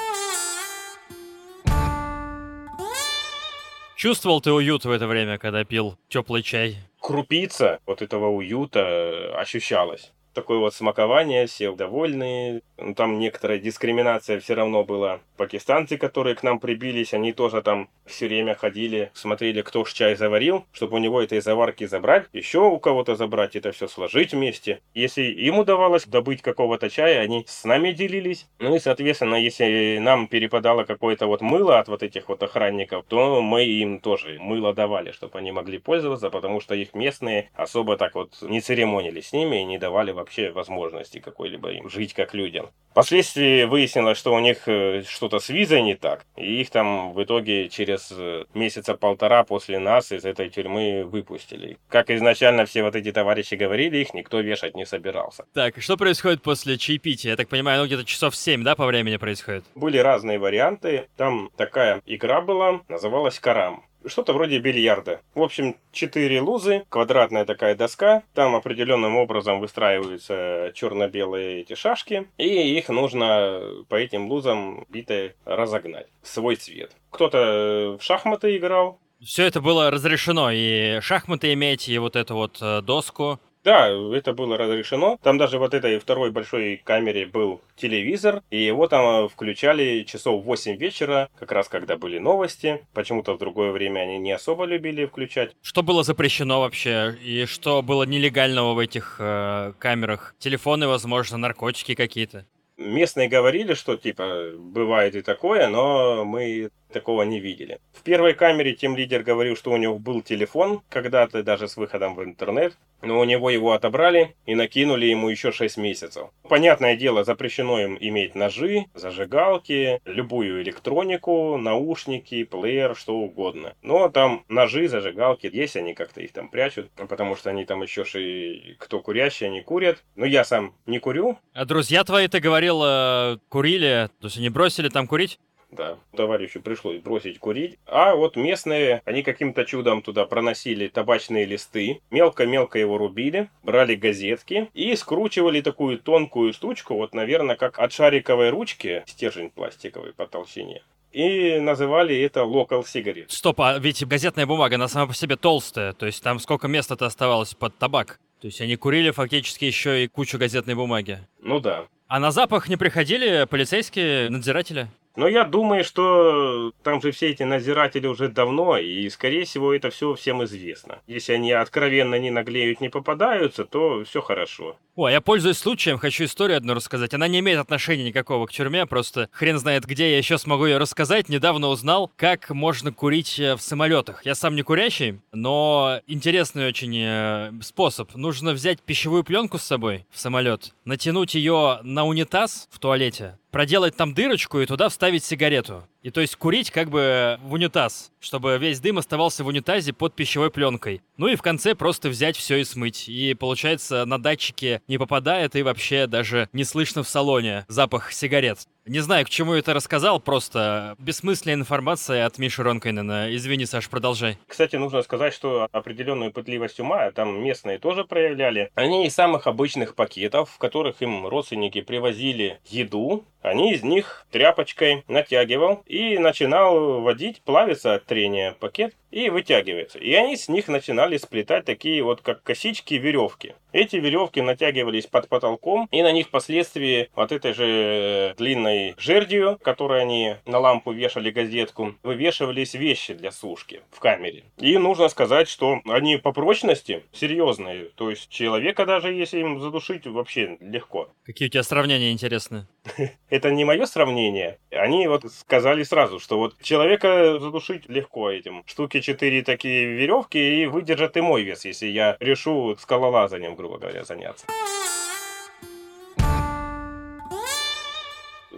[3.96, 6.76] Чувствовал ты уют в это время, когда пил теплый чай?
[7.00, 12.62] Крупица вот этого уюта ощущалась такое вот смакование, все довольные.
[12.78, 15.20] Ну, там некоторая дискриминация все равно была.
[15.38, 20.16] Пакистанцы, которые к нам прибились, они тоже там все время ходили, смотрели, кто ж чай
[20.16, 24.82] заварил, чтобы у него этой заварки забрать, еще у кого-то забрать, это все сложить вместе.
[24.94, 28.48] Если им удавалось добыть какого-то чая, они с нами делились.
[28.60, 33.42] Ну и, соответственно, если нам перепадало какое-то вот мыло от вот этих вот охранников, то
[33.42, 38.16] мы им тоже мыло давали, чтобы они могли пользоваться, потому что их местные особо так
[38.16, 42.70] вот не церемонились с ними и не давали вообще возможности какой-либо им жить как людям.
[42.92, 47.22] Впоследствии выяснилось, что у них э, что-то с визой не так, и их там в
[47.22, 51.78] итоге через э, месяца полтора после нас из этой тюрьмы выпустили.
[51.90, 55.44] Как изначально все вот эти товарищи говорили, их никто вешать не собирался.
[55.54, 57.32] Так, что происходит после чаепития?
[57.32, 59.66] Я так понимаю, ну где-то часов 7, да, по времени происходит?
[59.76, 61.08] Были разные варианты.
[61.18, 65.22] Там такая игра была, называлась «Карам» что-то вроде бильярда.
[65.34, 72.78] В общем, четыре лузы, квадратная такая доска, там определенным образом выстраиваются черно-белые эти шашки, и
[72.78, 76.92] их нужно по этим лузам битой разогнать свой цвет.
[77.12, 82.58] Кто-то в шахматы играл, все это было разрешено, и шахматы иметь, и вот эту вот
[82.62, 83.40] э, доску.
[83.64, 85.18] Да, это было разрешено.
[85.24, 90.44] Там даже вот этой второй большой камере был телевизор, и его там э, включали часов
[90.44, 92.86] 8 вечера, как раз когда были новости.
[92.94, 95.52] Почему-то в другое время они не особо любили включать.
[95.62, 97.16] Что было запрещено вообще?
[97.24, 100.36] И что было нелегального в этих э, камерах?
[100.40, 102.46] Телефоны, возможно, наркотики какие-то?
[102.76, 107.80] Местные говорили, что типа бывает и такое, но мы такого не видели.
[107.92, 112.16] В первой камере тем лидер говорил, что у него был телефон, когда-то даже с выходом
[112.16, 116.30] в интернет, но у него его отобрали и накинули ему еще 6 месяцев.
[116.48, 123.76] Понятное дело, запрещено им иметь ножи, зажигалки, любую электронику, наушники, плеер, что угодно.
[123.82, 128.04] Но там ножи, зажигалки есть, они как-то их там прячут, потому что они там еще
[128.16, 130.04] и кто курящий, они курят.
[130.16, 131.38] Но я сам не курю.
[131.54, 135.40] А друзья твои, ты говорил, э, курили, то есть они бросили там курить?
[135.76, 137.80] Да, товарищу пришлось бросить курить.
[137.86, 144.70] А вот местные, они каким-то чудом туда проносили табачные листы, мелко-мелко его рубили, брали газетки
[144.74, 150.84] и скручивали такую тонкую штучку, вот, наверное, как от шариковой ручки, стержень пластиковый по толщине
[151.14, 153.28] и называли это local cigarette.
[153.30, 157.06] Стоп, а ведь газетная бумага, она сама по себе толстая, то есть там сколько места-то
[157.06, 158.20] оставалось под табак?
[158.42, 161.20] То есть они курили фактически еще и кучу газетной бумаги.
[161.40, 161.86] Ну да.
[162.08, 164.88] А на запах не приходили полицейские надзиратели?
[165.16, 169.90] Но я думаю, что там же все эти надзиратели уже давно, и, скорее всего, это
[169.90, 171.00] все всем известно.
[171.08, 174.78] Если они откровенно не наглеют, не попадаются, то все хорошо.
[174.96, 177.14] О, я пользуюсь случаем, хочу историю одну рассказать.
[177.14, 180.78] Она не имеет отношения никакого к тюрьме, просто хрен знает где я еще смогу ее
[180.78, 181.30] рассказать.
[181.30, 184.26] Недавно узнал, как можно курить э, в самолетах.
[184.26, 188.14] Я сам не курящий, но интересный очень э, способ.
[188.16, 193.96] Нужно взять пищевую пленку с собой в самолет, натянуть ее на унитаз в туалете, проделать
[193.96, 195.88] там дырочку и туда вставить сигарету.
[196.04, 200.14] И то есть курить как бы в унитаз, чтобы весь дым оставался в унитазе под
[200.14, 201.02] пищевой пленкой.
[201.18, 203.08] Ну и в конце просто взять все и смыть.
[203.08, 208.60] И получается на датчике не попадает и вообще даже не слышно в салоне запах сигарет.
[208.86, 213.34] Не знаю, к чему это рассказал, просто бессмысленная информация от Миши Ронкайнена.
[213.34, 214.38] Извини, Саш, продолжай.
[214.46, 218.70] Кстати, нужно сказать, что определенную пытливость ума там местные тоже проявляли.
[218.76, 225.04] Они из самых обычных пакетов, в которых им родственники привозили еду, они из них тряпочкой
[225.08, 228.56] натягивал и начинал водить, плавиться от трения.
[228.60, 230.00] Пакет и вытягивается.
[230.00, 233.54] И они с них начинали сплетать такие вот как косички веревки.
[233.72, 240.02] Эти веревки натягивались под потолком, и на них впоследствии вот этой же длинной жердью, которой
[240.02, 244.44] они на лампу вешали газетку, вывешивались вещи для сушки в камере.
[244.58, 247.86] И нужно сказать, что они по прочности серьезные.
[247.96, 251.10] То есть человека даже если им задушить вообще легко.
[251.24, 252.68] Какие у тебя сравнения интересные?
[253.30, 254.58] Это не мое сравнение.
[254.72, 258.64] Они вот сказали сразу, что вот человека задушить легко этим.
[258.66, 264.04] Штуки четыре такие веревки и выдержат и мой вес, если я решу скалолазанием, грубо говоря,
[264.04, 264.48] заняться.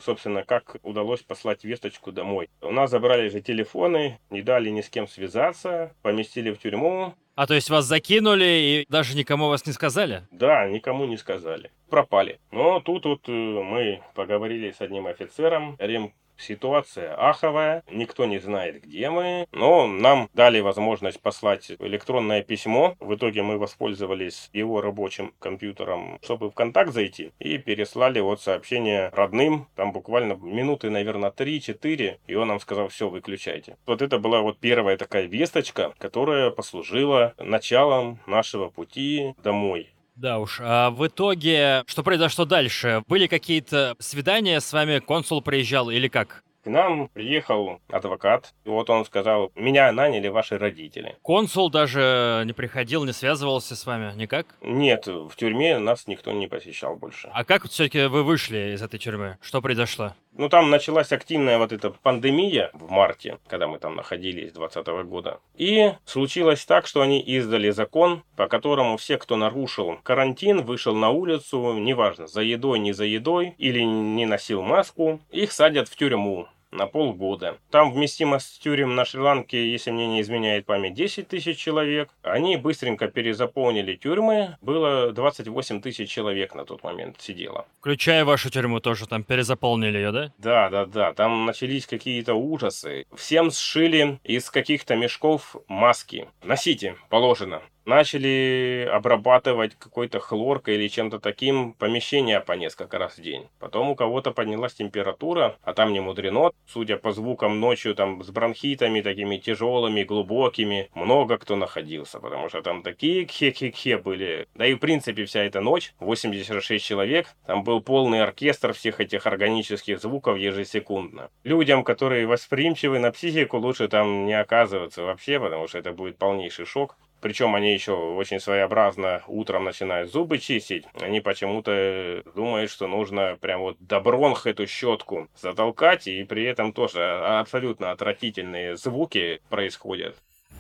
[0.05, 2.47] собственно, как удалось послать весточку домой.
[2.61, 7.15] У нас забрали же телефоны, не дали ни с кем связаться, поместили в тюрьму.
[7.35, 10.23] А то есть вас закинули и даже никому вас не сказали?
[10.31, 11.71] Да, никому не сказали.
[11.89, 12.39] Пропали.
[12.51, 18.83] Но тут вот э, мы поговорили с одним офицером, Рим Ситуация аховая, никто не знает,
[18.83, 22.95] где мы, но нам дали возможность послать электронное письмо.
[22.99, 29.09] В итоге мы воспользовались его рабочим компьютером, чтобы в контакт зайти, и переслали вот сообщение
[29.13, 33.77] родным, там буквально минуты, наверное, 3-4, и он нам сказал, все, выключайте.
[33.85, 39.89] Вот это была вот первая такая весточка, которая послужила началом нашего пути домой.
[40.15, 43.03] Да уж, а в итоге, что произошло дальше?
[43.07, 46.41] Были какие-то свидания с вами, консул приезжал или как?
[46.63, 51.15] К нам приехал адвокат, и вот он сказал, меня наняли ваши родители.
[51.21, 54.47] Консул даже не приходил, не связывался с вами никак?
[54.61, 57.29] Нет, в тюрьме нас никто не посещал больше.
[57.31, 59.37] А как все-таки вы вышли из этой тюрьмы?
[59.41, 60.13] Что произошло?
[60.37, 65.39] Ну, там началась активная вот эта пандемия в марте, когда мы там находились 2020 года.
[65.55, 71.09] И случилось так, что они издали закон, по которому все, кто нарушил карантин, вышел на
[71.09, 76.47] улицу, неважно, за едой, не за едой, или не носил маску, их садят в тюрьму
[76.75, 77.57] на полгода.
[77.71, 82.09] Там вместимость тюрем на Шри-Ланке, если мне не изменяет память, 10 тысяч человек.
[82.21, 84.57] Они быстренько перезаполнили тюрьмы.
[84.61, 87.65] Было 28 тысяч человек на тот момент сидело.
[87.79, 90.31] Включая вашу тюрьму тоже там перезаполнили ее, да?
[90.37, 91.13] Да, да, да.
[91.13, 93.05] Там начались какие-то ужасы.
[93.15, 96.27] Всем сшили из каких-то мешков маски.
[96.43, 103.47] Носите, положено начали обрабатывать какой-то хлоркой или чем-то таким помещение по несколько раз в день.
[103.59, 106.51] Потом у кого-то поднялась температура, а там не мудрено.
[106.67, 112.61] Судя по звукам ночью там с бронхитами такими тяжелыми, глубокими, много кто находился, потому что
[112.61, 114.47] там такие кхе-кхе-кхе были.
[114.55, 119.27] Да и в принципе вся эта ночь, 86 человек, там был полный оркестр всех этих
[119.27, 121.29] органических звуков ежесекундно.
[121.43, 126.65] Людям, которые восприимчивы на психику, лучше там не оказываться вообще, потому что это будет полнейший
[126.65, 126.97] шок.
[127.25, 130.85] Причем они еще очень своеобразно утром начинают зубы чистить.
[131.01, 136.71] Они почему-то думают, что нужно прям вот до бронх эту щетку затолкать, и при этом
[136.71, 140.15] тоже абсолютно отвратительные звуки происходят.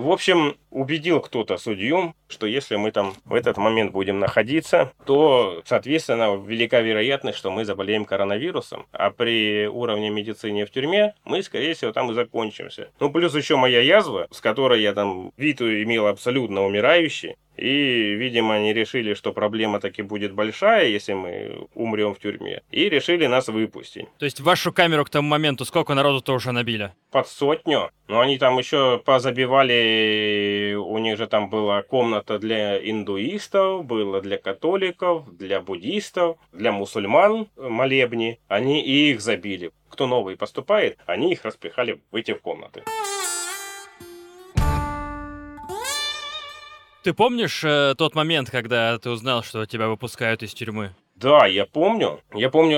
[0.00, 5.60] В общем, убедил кто-то судью, что если мы там в этот момент будем находиться, то,
[5.66, 8.86] соответственно, велика вероятность, что мы заболеем коронавирусом.
[8.92, 12.88] А при уровне медицины в тюрьме мы, скорее всего, там и закончимся.
[12.98, 17.36] Ну, плюс еще моя язва, с которой я там вид имел абсолютно умирающий.
[17.60, 22.62] И, видимо, они решили, что проблема таки будет большая, если мы умрем в тюрьме.
[22.70, 24.06] И решили нас выпустить.
[24.18, 26.92] То есть вашу камеру к тому моменту сколько народу-то уже набили?
[27.10, 27.90] Под сотню.
[28.08, 34.38] Но они там еще позабивали, у них же там была комната для индуистов, была для
[34.38, 38.40] католиков, для буддистов, для мусульман молебни.
[38.48, 39.70] Они и их забили.
[39.90, 42.84] Кто новый поступает, они их распихали в эти комнаты.
[47.02, 50.94] Ты помнишь э, тот момент, когда ты узнал, что тебя выпускают из тюрьмы?
[51.14, 52.20] Да, я помню.
[52.34, 52.76] Я помню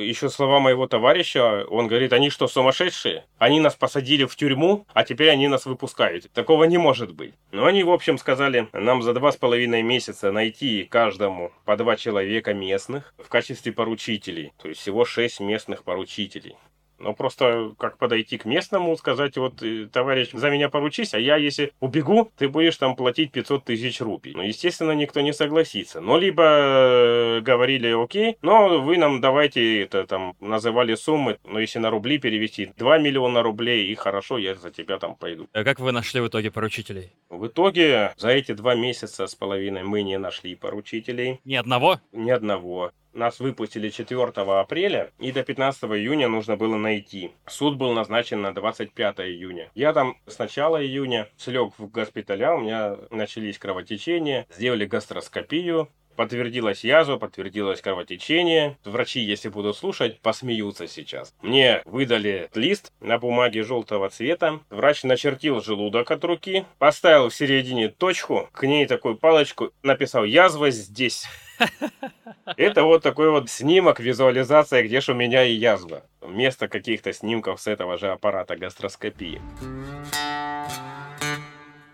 [0.00, 1.64] э, еще слова моего товарища.
[1.68, 3.24] Он говорит, они что, сумасшедшие?
[3.38, 6.30] Они нас посадили в тюрьму, а теперь они нас выпускают.
[6.32, 7.34] Такого не может быть.
[7.50, 11.96] Но они, в общем, сказали, нам за два с половиной месяца найти каждому по два
[11.96, 14.52] человека местных в качестве поручителей.
[14.60, 16.56] То есть всего шесть местных поручителей.
[16.98, 21.36] Ну, просто как подойти к местному, сказать, вот, э, товарищ, за меня поручись, а я,
[21.36, 24.32] если убегу, ты будешь там платить 500 тысяч рупий.
[24.34, 26.00] Ну, естественно, никто не согласится.
[26.00, 31.78] Но либо э, говорили, окей, но вы нам давайте, это, там, называли суммы, но если
[31.78, 35.48] на рубли перевести, 2 миллиона рублей, и хорошо, я за тебя там пойду.
[35.52, 37.12] А как вы нашли в итоге поручителей?
[37.28, 41.40] В итоге, за эти два месяца с половиной мы не нашли поручителей.
[41.44, 42.00] Ни одного?
[42.12, 42.92] Ни одного.
[43.16, 47.32] Нас выпустили 4 апреля, и до 15 июня нужно было найти.
[47.46, 49.70] Суд был назначен на 25 июня.
[49.74, 56.82] Я там с начала июня слег в госпиталя, у меня начались кровотечения, сделали гастроскопию, Подтвердилась
[56.82, 58.78] язва, подтвердилось кровотечение.
[58.84, 61.34] Врачи, если будут слушать, посмеются сейчас.
[61.42, 64.60] Мне выдали лист на бумаге желтого цвета.
[64.70, 70.70] Врач начертил желудок от руки, поставил в середине точку, к ней такую палочку, написал «язва
[70.70, 71.26] здесь».
[72.56, 76.02] Это вот такой вот снимок, визуализация, где же у меня и язва.
[76.20, 79.40] Вместо каких-то снимков с этого же аппарата гастроскопии.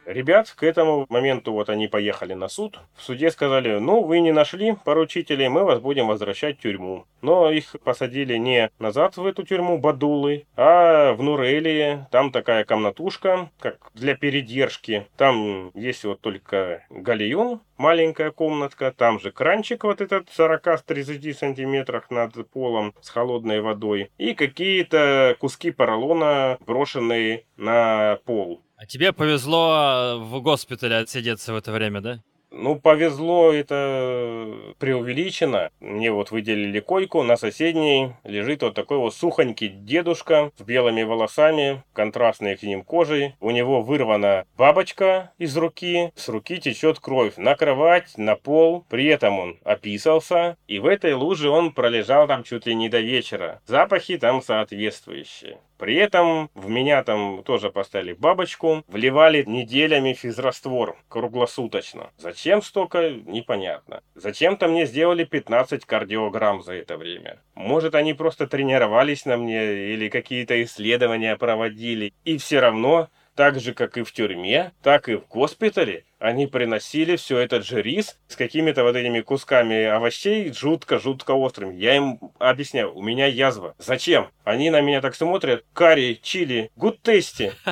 [0.05, 2.81] Ребят к этому моменту вот они поехали на суд.
[2.97, 7.07] В суде сказали, ну вы не нашли поручителей, мы вас будем возвращать в тюрьму.
[7.23, 12.07] Но их посадили не назад в эту тюрьму Бадулы, а в Нурелии.
[12.11, 15.07] Там такая комнатушка, как для передержки.
[15.17, 22.49] Там есть вот только галеон, маленькая комнатка, там же кранчик вот этот 40-30 сантиметрах над
[22.51, 28.63] полом с холодной водой и какие-то куски поролона брошенные на пол.
[28.77, 32.23] А тебе повезло в госпитале отсидеться в это время, да?
[32.55, 35.71] Ну, повезло, это преувеличено.
[35.81, 41.83] Мне вот выделили койку, на соседней лежит вот такой вот сухонький дедушка с белыми волосами,
[41.95, 43.35] контрастной к ним кожей.
[43.41, 48.85] У него вырвана бабочка из руки, с руки течет кровь на кровать, на пол.
[48.91, 53.01] При этом он описался, и в этой луже он пролежал там чуть ли не до
[53.01, 53.63] вечера.
[53.67, 55.59] Запахи там соответствующие.
[55.83, 62.13] При этом в меня там тоже поставили бабочку, вливали неделями физраствор круглосуточно.
[62.19, 64.01] Зачем столько, непонятно.
[64.15, 67.41] Зачем-то мне сделали 15 кардиограмм за это время.
[67.57, 72.15] Может, они просто тренировались на мне или какие-то исследования проводили.
[72.25, 77.17] И все равно, так же, как и в тюрьме, так и в госпитале, они приносили
[77.17, 81.75] все этот же рис с какими-то вот этими кусками овощей жутко-жутко острыми.
[81.75, 83.75] Я им объясняю, у меня язва.
[83.79, 84.29] Зачем?
[84.45, 85.65] Они на меня так смотрят.
[85.73, 87.53] Карри, чили, good tasty.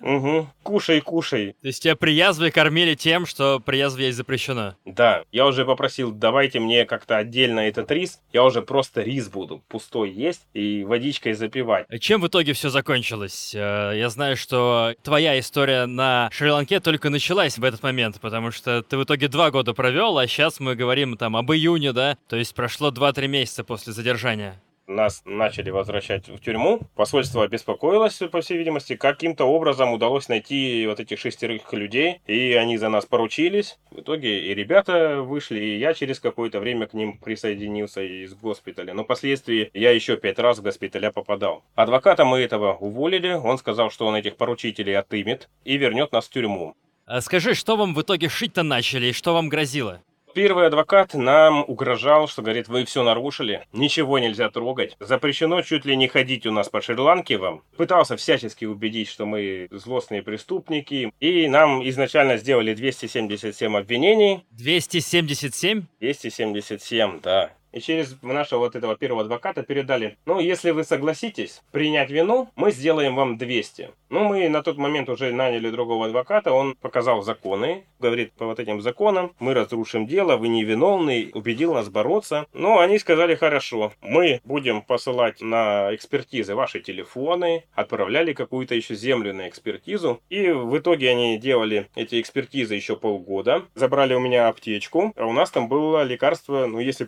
[0.00, 0.48] Угу.
[0.62, 1.54] Кушай, кушай.
[1.60, 4.74] То есть тебя при язве кормили тем, что при язве есть запрещено?
[4.86, 5.24] Да.
[5.30, 8.20] Я уже попросил, давайте мне как-то отдельно этот рис.
[8.32, 11.84] Я уже просто рис буду пустой есть и водичкой запивать.
[11.90, 13.52] А чем в итоге все закончилось?
[13.54, 18.50] Э, я знаю, что твоя история на Шри-Ланке только началась в этот момент момент, потому
[18.50, 22.16] что ты в итоге два года провел, а сейчас мы говорим там об июне, да?
[22.28, 26.80] То есть прошло 2-3 месяца после задержания нас начали возвращать в тюрьму.
[26.96, 32.76] Посольство обеспокоилось, по всей видимости, каким-то образом удалось найти вот этих шестерых людей, и они
[32.76, 33.78] за нас поручились.
[33.90, 38.92] В итоге и ребята вышли, и я через какое-то время к ним присоединился из госпиталя.
[38.92, 41.62] Но впоследствии я еще пять раз в госпиталя попадал.
[41.76, 46.30] Адвоката мы этого уволили, он сказал, что он этих поручителей отымет и вернет нас в
[46.30, 46.74] тюрьму.
[47.12, 50.00] А скажи, что вам в итоге шить-то начали и что вам грозило?
[50.32, 55.96] Первый адвокат нам угрожал, что говорит, вы все нарушили, ничего нельзя трогать, запрещено чуть ли
[55.96, 57.64] не ходить у нас по Шри-Ланке вам.
[57.76, 64.44] Пытался всячески убедить, что мы злостные преступники, и нам изначально сделали 277 обвинений.
[64.52, 65.86] 277?
[65.98, 67.50] 277, да.
[67.72, 72.70] И через нашего вот этого первого адвоката передали, ну, если вы согласитесь принять вину, мы
[72.70, 73.90] сделаем вам 200.
[74.10, 78.58] Ну, мы на тот момент уже наняли другого адвоката, он показал законы, говорит, по вот
[78.58, 82.46] этим законам мы разрушим дело, вы невиновный, убедил нас бороться.
[82.52, 89.32] Но они сказали, хорошо, мы будем посылать на экспертизы ваши телефоны, отправляли какую-то еще землю
[89.32, 90.20] на экспертизу.
[90.28, 95.32] И в итоге они делали эти экспертизы еще полгода, забрали у меня аптечку, а у
[95.32, 97.04] нас там было лекарство, ну, если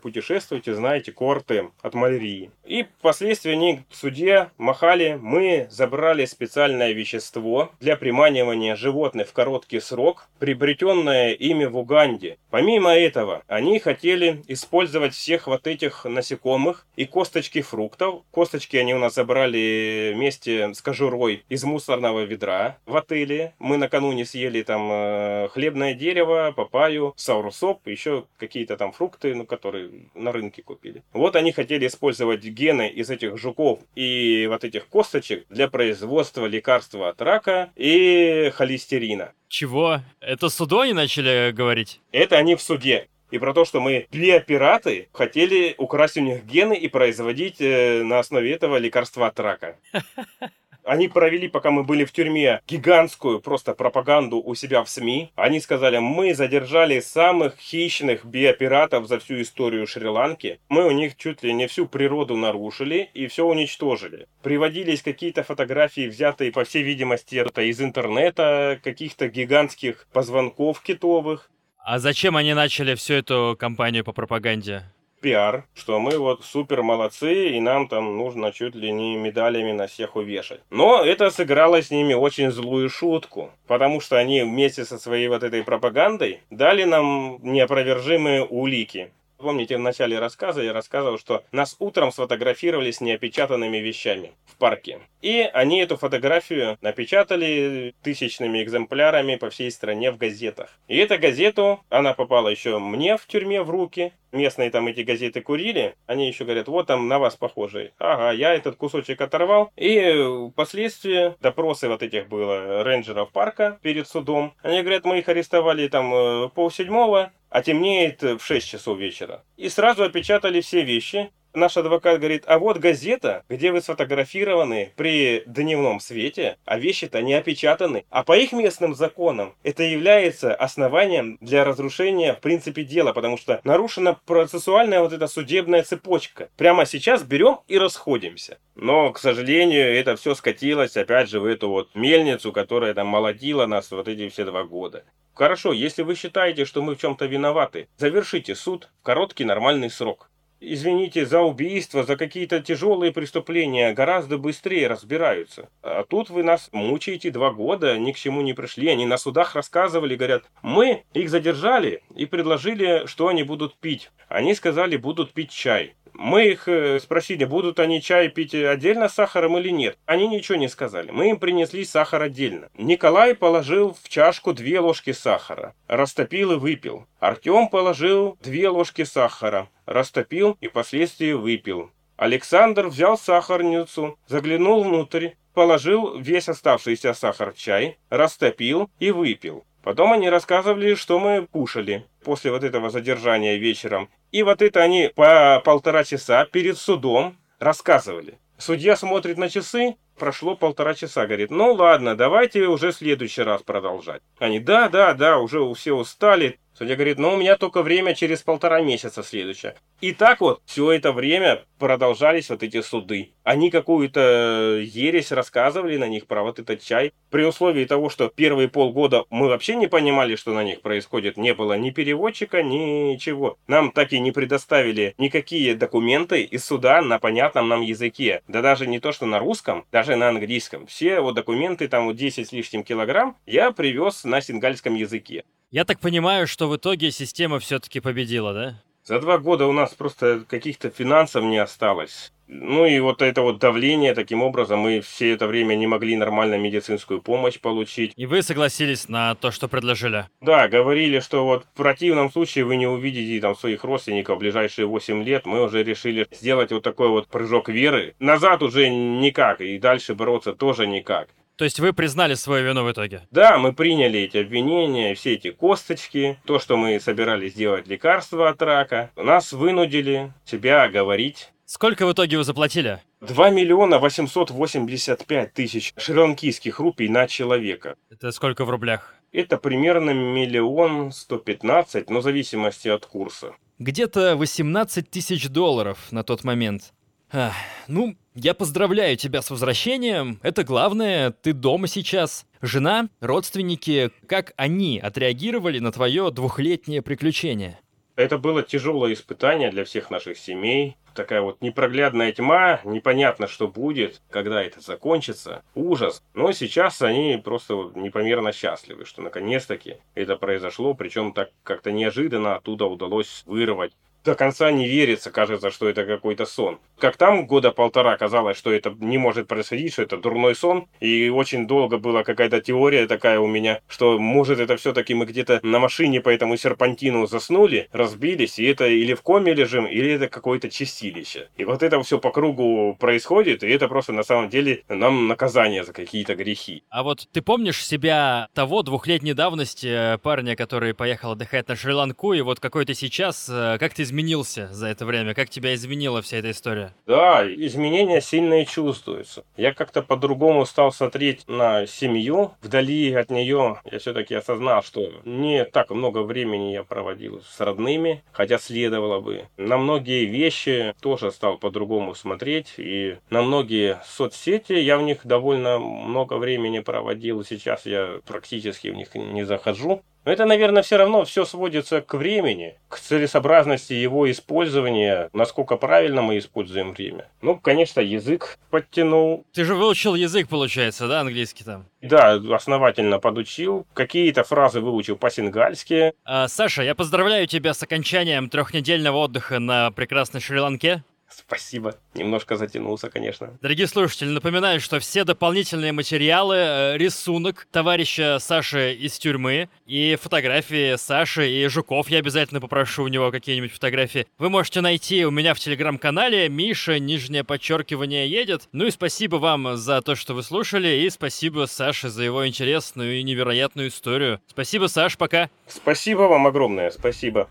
[0.52, 2.50] путешествуете, знаете, корты от малярии.
[2.64, 9.80] И впоследствии они в суде махали, мы забрали специальное вещество для приманивания животных в короткий
[9.80, 12.38] срок, приобретенное ими в Уганде.
[12.50, 18.22] Помимо этого, они хотели использовать всех вот этих насекомых и косточки фруктов.
[18.30, 23.54] Косточки они у нас забрали вместе с кожурой из мусорного ведра в отеле.
[23.58, 29.90] Мы накануне съели там э, хлебное дерево, папаю, саурусоп, еще какие-то там фрукты, ну, которые
[30.14, 31.02] на рынке купили.
[31.12, 36.72] Вот они хотели использовать гены из этих жуков и вот этих косточек для производства лекарств
[36.72, 39.32] лекарства от рака и холестерина.
[39.48, 40.00] Чего?
[40.20, 42.00] Это суду они начали говорить?
[42.12, 43.08] Это они в суде.
[43.30, 48.18] И про то, что мы биопираты хотели украсть у них гены и производить э, на
[48.18, 49.76] основе этого лекарства от рака.
[50.84, 55.30] Они провели, пока мы были в тюрьме, гигантскую просто пропаганду у себя в СМИ.
[55.36, 60.60] Они сказали, мы задержали самых хищных биопиратов за всю историю Шри-Ланки.
[60.68, 64.26] Мы у них чуть ли не всю природу нарушили и все уничтожили.
[64.42, 71.50] Приводились какие-то фотографии, взятые, по всей видимости, это из интернета, каких-то гигантских позвонков китовых.
[71.78, 74.84] А зачем они начали всю эту кампанию по пропаганде?
[75.22, 79.86] Пиар, что мы вот супер молодцы, и нам там нужно чуть ли не медалями на
[79.86, 80.60] всех увешать.
[80.68, 85.42] Но это сыграло с ними очень злую шутку, потому что они вместе со своей вот
[85.42, 89.10] этой пропагандой дали нам неопровержимые улики.
[89.42, 95.00] Помните, в начале рассказа я рассказывал, что нас утром сфотографировали с неопечатанными вещами в парке.
[95.20, 100.70] И они эту фотографию напечатали тысячными экземплярами по всей стране в газетах.
[100.86, 104.12] И эту газету, она попала еще мне в тюрьме в руки.
[104.32, 105.94] Местные там эти газеты курили.
[106.06, 107.92] Они еще говорят, вот там на вас похожие.
[107.98, 109.70] Ага, я этот кусочек оторвал.
[109.76, 114.54] И впоследствии допросы вот этих было рейнджеров парка перед судом.
[114.62, 119.44] Они говорят, мы их арестовали там э, полседьмого, а темнеет в 6 часов вечера.
[119.56, 121.30] И сразу опечатали все вещи.
[121.54, 127.34] Наш адвокат говорит, а вот газета, где вы сфотографированы при дневном свете, а вещи-то не
[127.34, 128.06] опечатаны.
[128.08, 133.60] А по их местным законам это является основанием для разрушения в принципе дела, потому что
[133.64, 136.48] нарушена процессуальная вот эта судебная цепочка.
[136.56, 138.56] Прямо сейчас берем и расходимся.
[138.74, 143.66] Но, к сожалению, это все скатилось опять же в эту вот мельницу, которая там молодила
[143.66, 145.04] нас вот эти все два года.
[145.34, 150.30] Хорошо, если вы считаете, что мы в чем-то виноваты, завершите суд в короткий нормальный срок.
[150.64, 155.68] Извините, за убийство, за какие-то тяжелые преступления гораздо быстрее разбираются.
[155.82, 158.86] А тут вы нас мучаете два года, ни к чему не пришли.
[158.86, 164.12] Они на судах рассказывали, говорят, мы их задержали и предложили, что они будут пить.
[164.28, 165.96] Они сказали, будут пить чай.
[166.14, 169.98] Мы их э, спросили, будут они чай пить отдельно с сахаром или нет.
[170.06, 171.10] Они ничего не сказали.
[171.10, 172.68] Мы им принесли сахар отдельно.
[172.76, 177.06] Николай положил в чашку две ложки сахара, растопил и выпил.
[177.18, 181.90] Артем положил две ложки сахара, растопил и впоследствии выпил.
[182.16, 189.64] Александр взял сахарницу, заглянул внутрь, положил весь оставшийся сахар в чай, растопил и выпил.
[189.82, 194.08] Потом они рассказывали, что мы кушали после вот этого задержания вечером.
[194.30, 198.38] И вот это они по полтора часа перед судом рассказывали.
[198.58, 203.62] Судья смотрит на часы, прошло полтора часа, говорит, ну ладно, давайте уже в следующий раз
[203.62, 204.22] продолжать.
[204.38, 208.42] Они, да, да, да, уже все устали, Судья говорит, ну у меня только время через
[208.42, 209.76] полтора месяца следующее.
[210.00, 213.34] И так вот все это время продолжались вот эти суды.
[213.44, 217.12] Они какую-то ересь рассказывали на них про вот этот чай.
[217.30, 221.36] При условии того, что первые полгода мы вообще не понимали, что на них происходит.
[221.36, 223.58] Не было ни переводчика, ничего.
[223.68, 228.42] Нам так и не предоставили никакие документы из суда на понятном нам языке.
[228.48, 230.88] Да даже не то, что на русском, даже на английском.
[230.88, 235.44] Все вот документы, там вот 10 с лишним килограмм, я привез на сингальском языке.
[235.72, 238.82] Я так понимаю, что в итоге система все-таки победила, да?
[239.04, 242.30] За два года у нас просто каких-то финансов не осталось.
[242.46, 246.58] Ну и вот это вот давление, таким образом мы все это время не могли нормально
[246.58, 248.12] медицинскую помощь получить.
[248.16, 250.26] И вы согласились на то, что предложили?
[250.42, 254.86] Да, говорили, что вот в противном случае вы не увидите там своих родственников в ближайшие
[254.86, 255.46] 8 лет.
[255.46, 258.14] Мы уже решили сделать вот такой вот прыжок веры.
[258.18, 261.30] Назад уже никак, и дальше бороться тоже никак.
[261.56, 263.22] То есть вы признали свою вину в итоге?
[263.30, 268.60] Да, мы приняли эти обвинения, все эти косточки, то, что мы собирались сделать лекарство от
[268.62, 269.10] рака.
[269.16, 271.52] Нас вынудили себя оговорить.
[271.66, 273.00] Сколько в итоге вы заплатили?
[273.20, 277.94] 2 миллиона 885 тысяч шри-ланкийских рупий на человека.
[278.10, 279.14] Это сколько в рублях?
[279.32, 283.54] Это примерно миллион сто пятнадцать, но в зависимости от курса.
[283.78, 286.92] Где-то 18 тысяч долларов на тот момент.
[287.30, 287.54] Ах,
[287.88, 290.38] ну, я поздравляю тебя с возвращением.
[290.42, 292.46] Это главное, ты дома сейчас.
[292.60, 297.78] Жена, родственники, как они отреагировали на твое двухлетнее приключение?
[298.14, 300.96] Это было тяжелое испытание для всех наших семей.
[301.14, 305.62] Такая вот непроглядная тьма, непонятно, что будет, когда это закончится.
[305.74, 306.22] Ужас.
[306.32, 312.86] Но сейчас они просто непомерно счастливы, что наконец-таки это произошло, причем так как-то неожиданно оттуда
[312.86, 313.92] удалось вырвать
[314.24, 316.78] до конца не верится, кажется, что это какой-то сон.
[316.98, 320.86] Как там года полтора казалось, что это не может происходить, что это дурной сон.
[321.00, 325.60] И очень долго была какая-то теория такая у меня, что может это все-таки мы где-то
[325.62, 330.28] на машине по этому серпантину заснули, разбились, и это или в коме лежим, или это
[330.28, 331.48] какое-то чистилище.
[331.56, 335.84] И вот это все по кругу происходит, и это просто на самом деле нам наказание
[335.84, 336.84] за какие-то грехи.
[336.90, 342.32] А вот ты помнишь себя того двухлетней давности э, парня, который поехал отдыхать на Шри-Ланку,
[342.32, 345.34] и вот какой ты сейчас, э, как ты изменился за это время?
[345.34, 346.94] Как тебя изменила вся эта история?
[347.06, 349.44] Да, изменения сильные чувствуются.
[349.56, 352.52] Я как-то по-другому стал смотреть на семью.
[352.60, 358.22] Вдали от нее я все-таки осознал, что не так много времени я проводил с родными,
[358.32, 359.48] хотя следовало бы.
[359.56, 362.74] На многие вещи тоже стал по-другому смотреть.
[362.76, 367.44] И на многие соцсети я в них довольно много времени проводил.
[367.44, 370.02] Сейчас я практически в них не захожу.
[370.24, 376.22] Но это, наверное, все равно все сводится к времени, к целесообразности его использования, насколько правильно
[376.22, 377.28] мы используем время.
[377.40, 379.44] Ну, конечно, язык подтянул.
[379.52, 381.86] Ты же выучил язык, получается, да, английский там?
[382.00, 383.86] Да, основательно подучил.
[383.94, 386.12] Какие-то фразы выучил по-сингальски.
[386.24, 391.02] А, Саша, я поздравляю тебя с окончанием трехнедельного отдыха на прекрасной Шри-Ланке.
[391.34, 391.96] Спасибо.
[392.14, 393.58] Немножко затянулся, конечно.
[393.60, 400.96] Дорогие слушатели, напоминаю, что все дополнительные материалы, э, рисунок товарища Саши из тюрьмы и фотографии
[400.96, 405.54] Саши и Жуков, я обязательно попрошу у него какие-нибудь фотографии, вы можете найти у меня
[405.54, 408.68] в телеграм-канале Миша, нижнее подчеркивание, едет.
[408.72, 413.18] Ну и спасибо вам за то, что вы слушали, и спасибо Саше за его интересную
[413.18, 414.40] и невероятную историю.
[414.48, 415.50] Спасибо, Саш, пока.
[415.66, 417.48] Спасибо вам огромное, спасибо.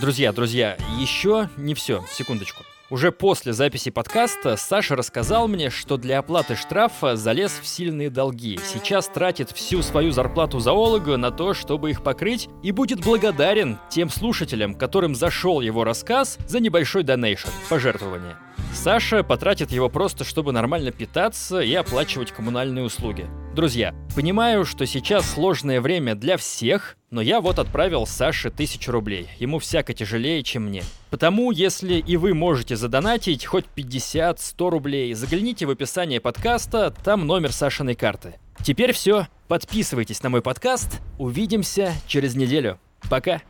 [0.00, 2.64] Друзья, друзья, еще не все, секундочку.
[2.90, 8.58] Уже после записи подкаста Саша рассказал мне, что для оплаты штрафа залез в сильные долги.
[8.64, 14.10] Сейчас тратит всю свою зарплату зоолога на то, чтобы их покрыть, и будет благодарен тем
[14.10, 18.36] слушателям, которым зашел его рассказ за небольшой донейшн, пожертвование.
[18.74, 23.26] Саша потратит его просто, чтобы нормально питаться и оплачивать коммунальные услуги.
[23.54, 29.28] Друзья, понимаю, что сейчас сложное время для всех, но я вот отправил Саше тысячу рублей.
[29.38, 30.82] Ему всяко тяжелее, чем мне.
[31.08, 37.52] Потому, если и вы можете задонатить хоть 50-100 рублей, загляните в описание подкаста, там номер
[37.52, 38.34] Сашиной карты.
[38.62, 39.28] Теперь все.
[39.46, 41.00] Подписывайтесь на мой подкаст.
[41.18, 42.78] Увидимся через неделю.
[43.08, 43.40] Пока.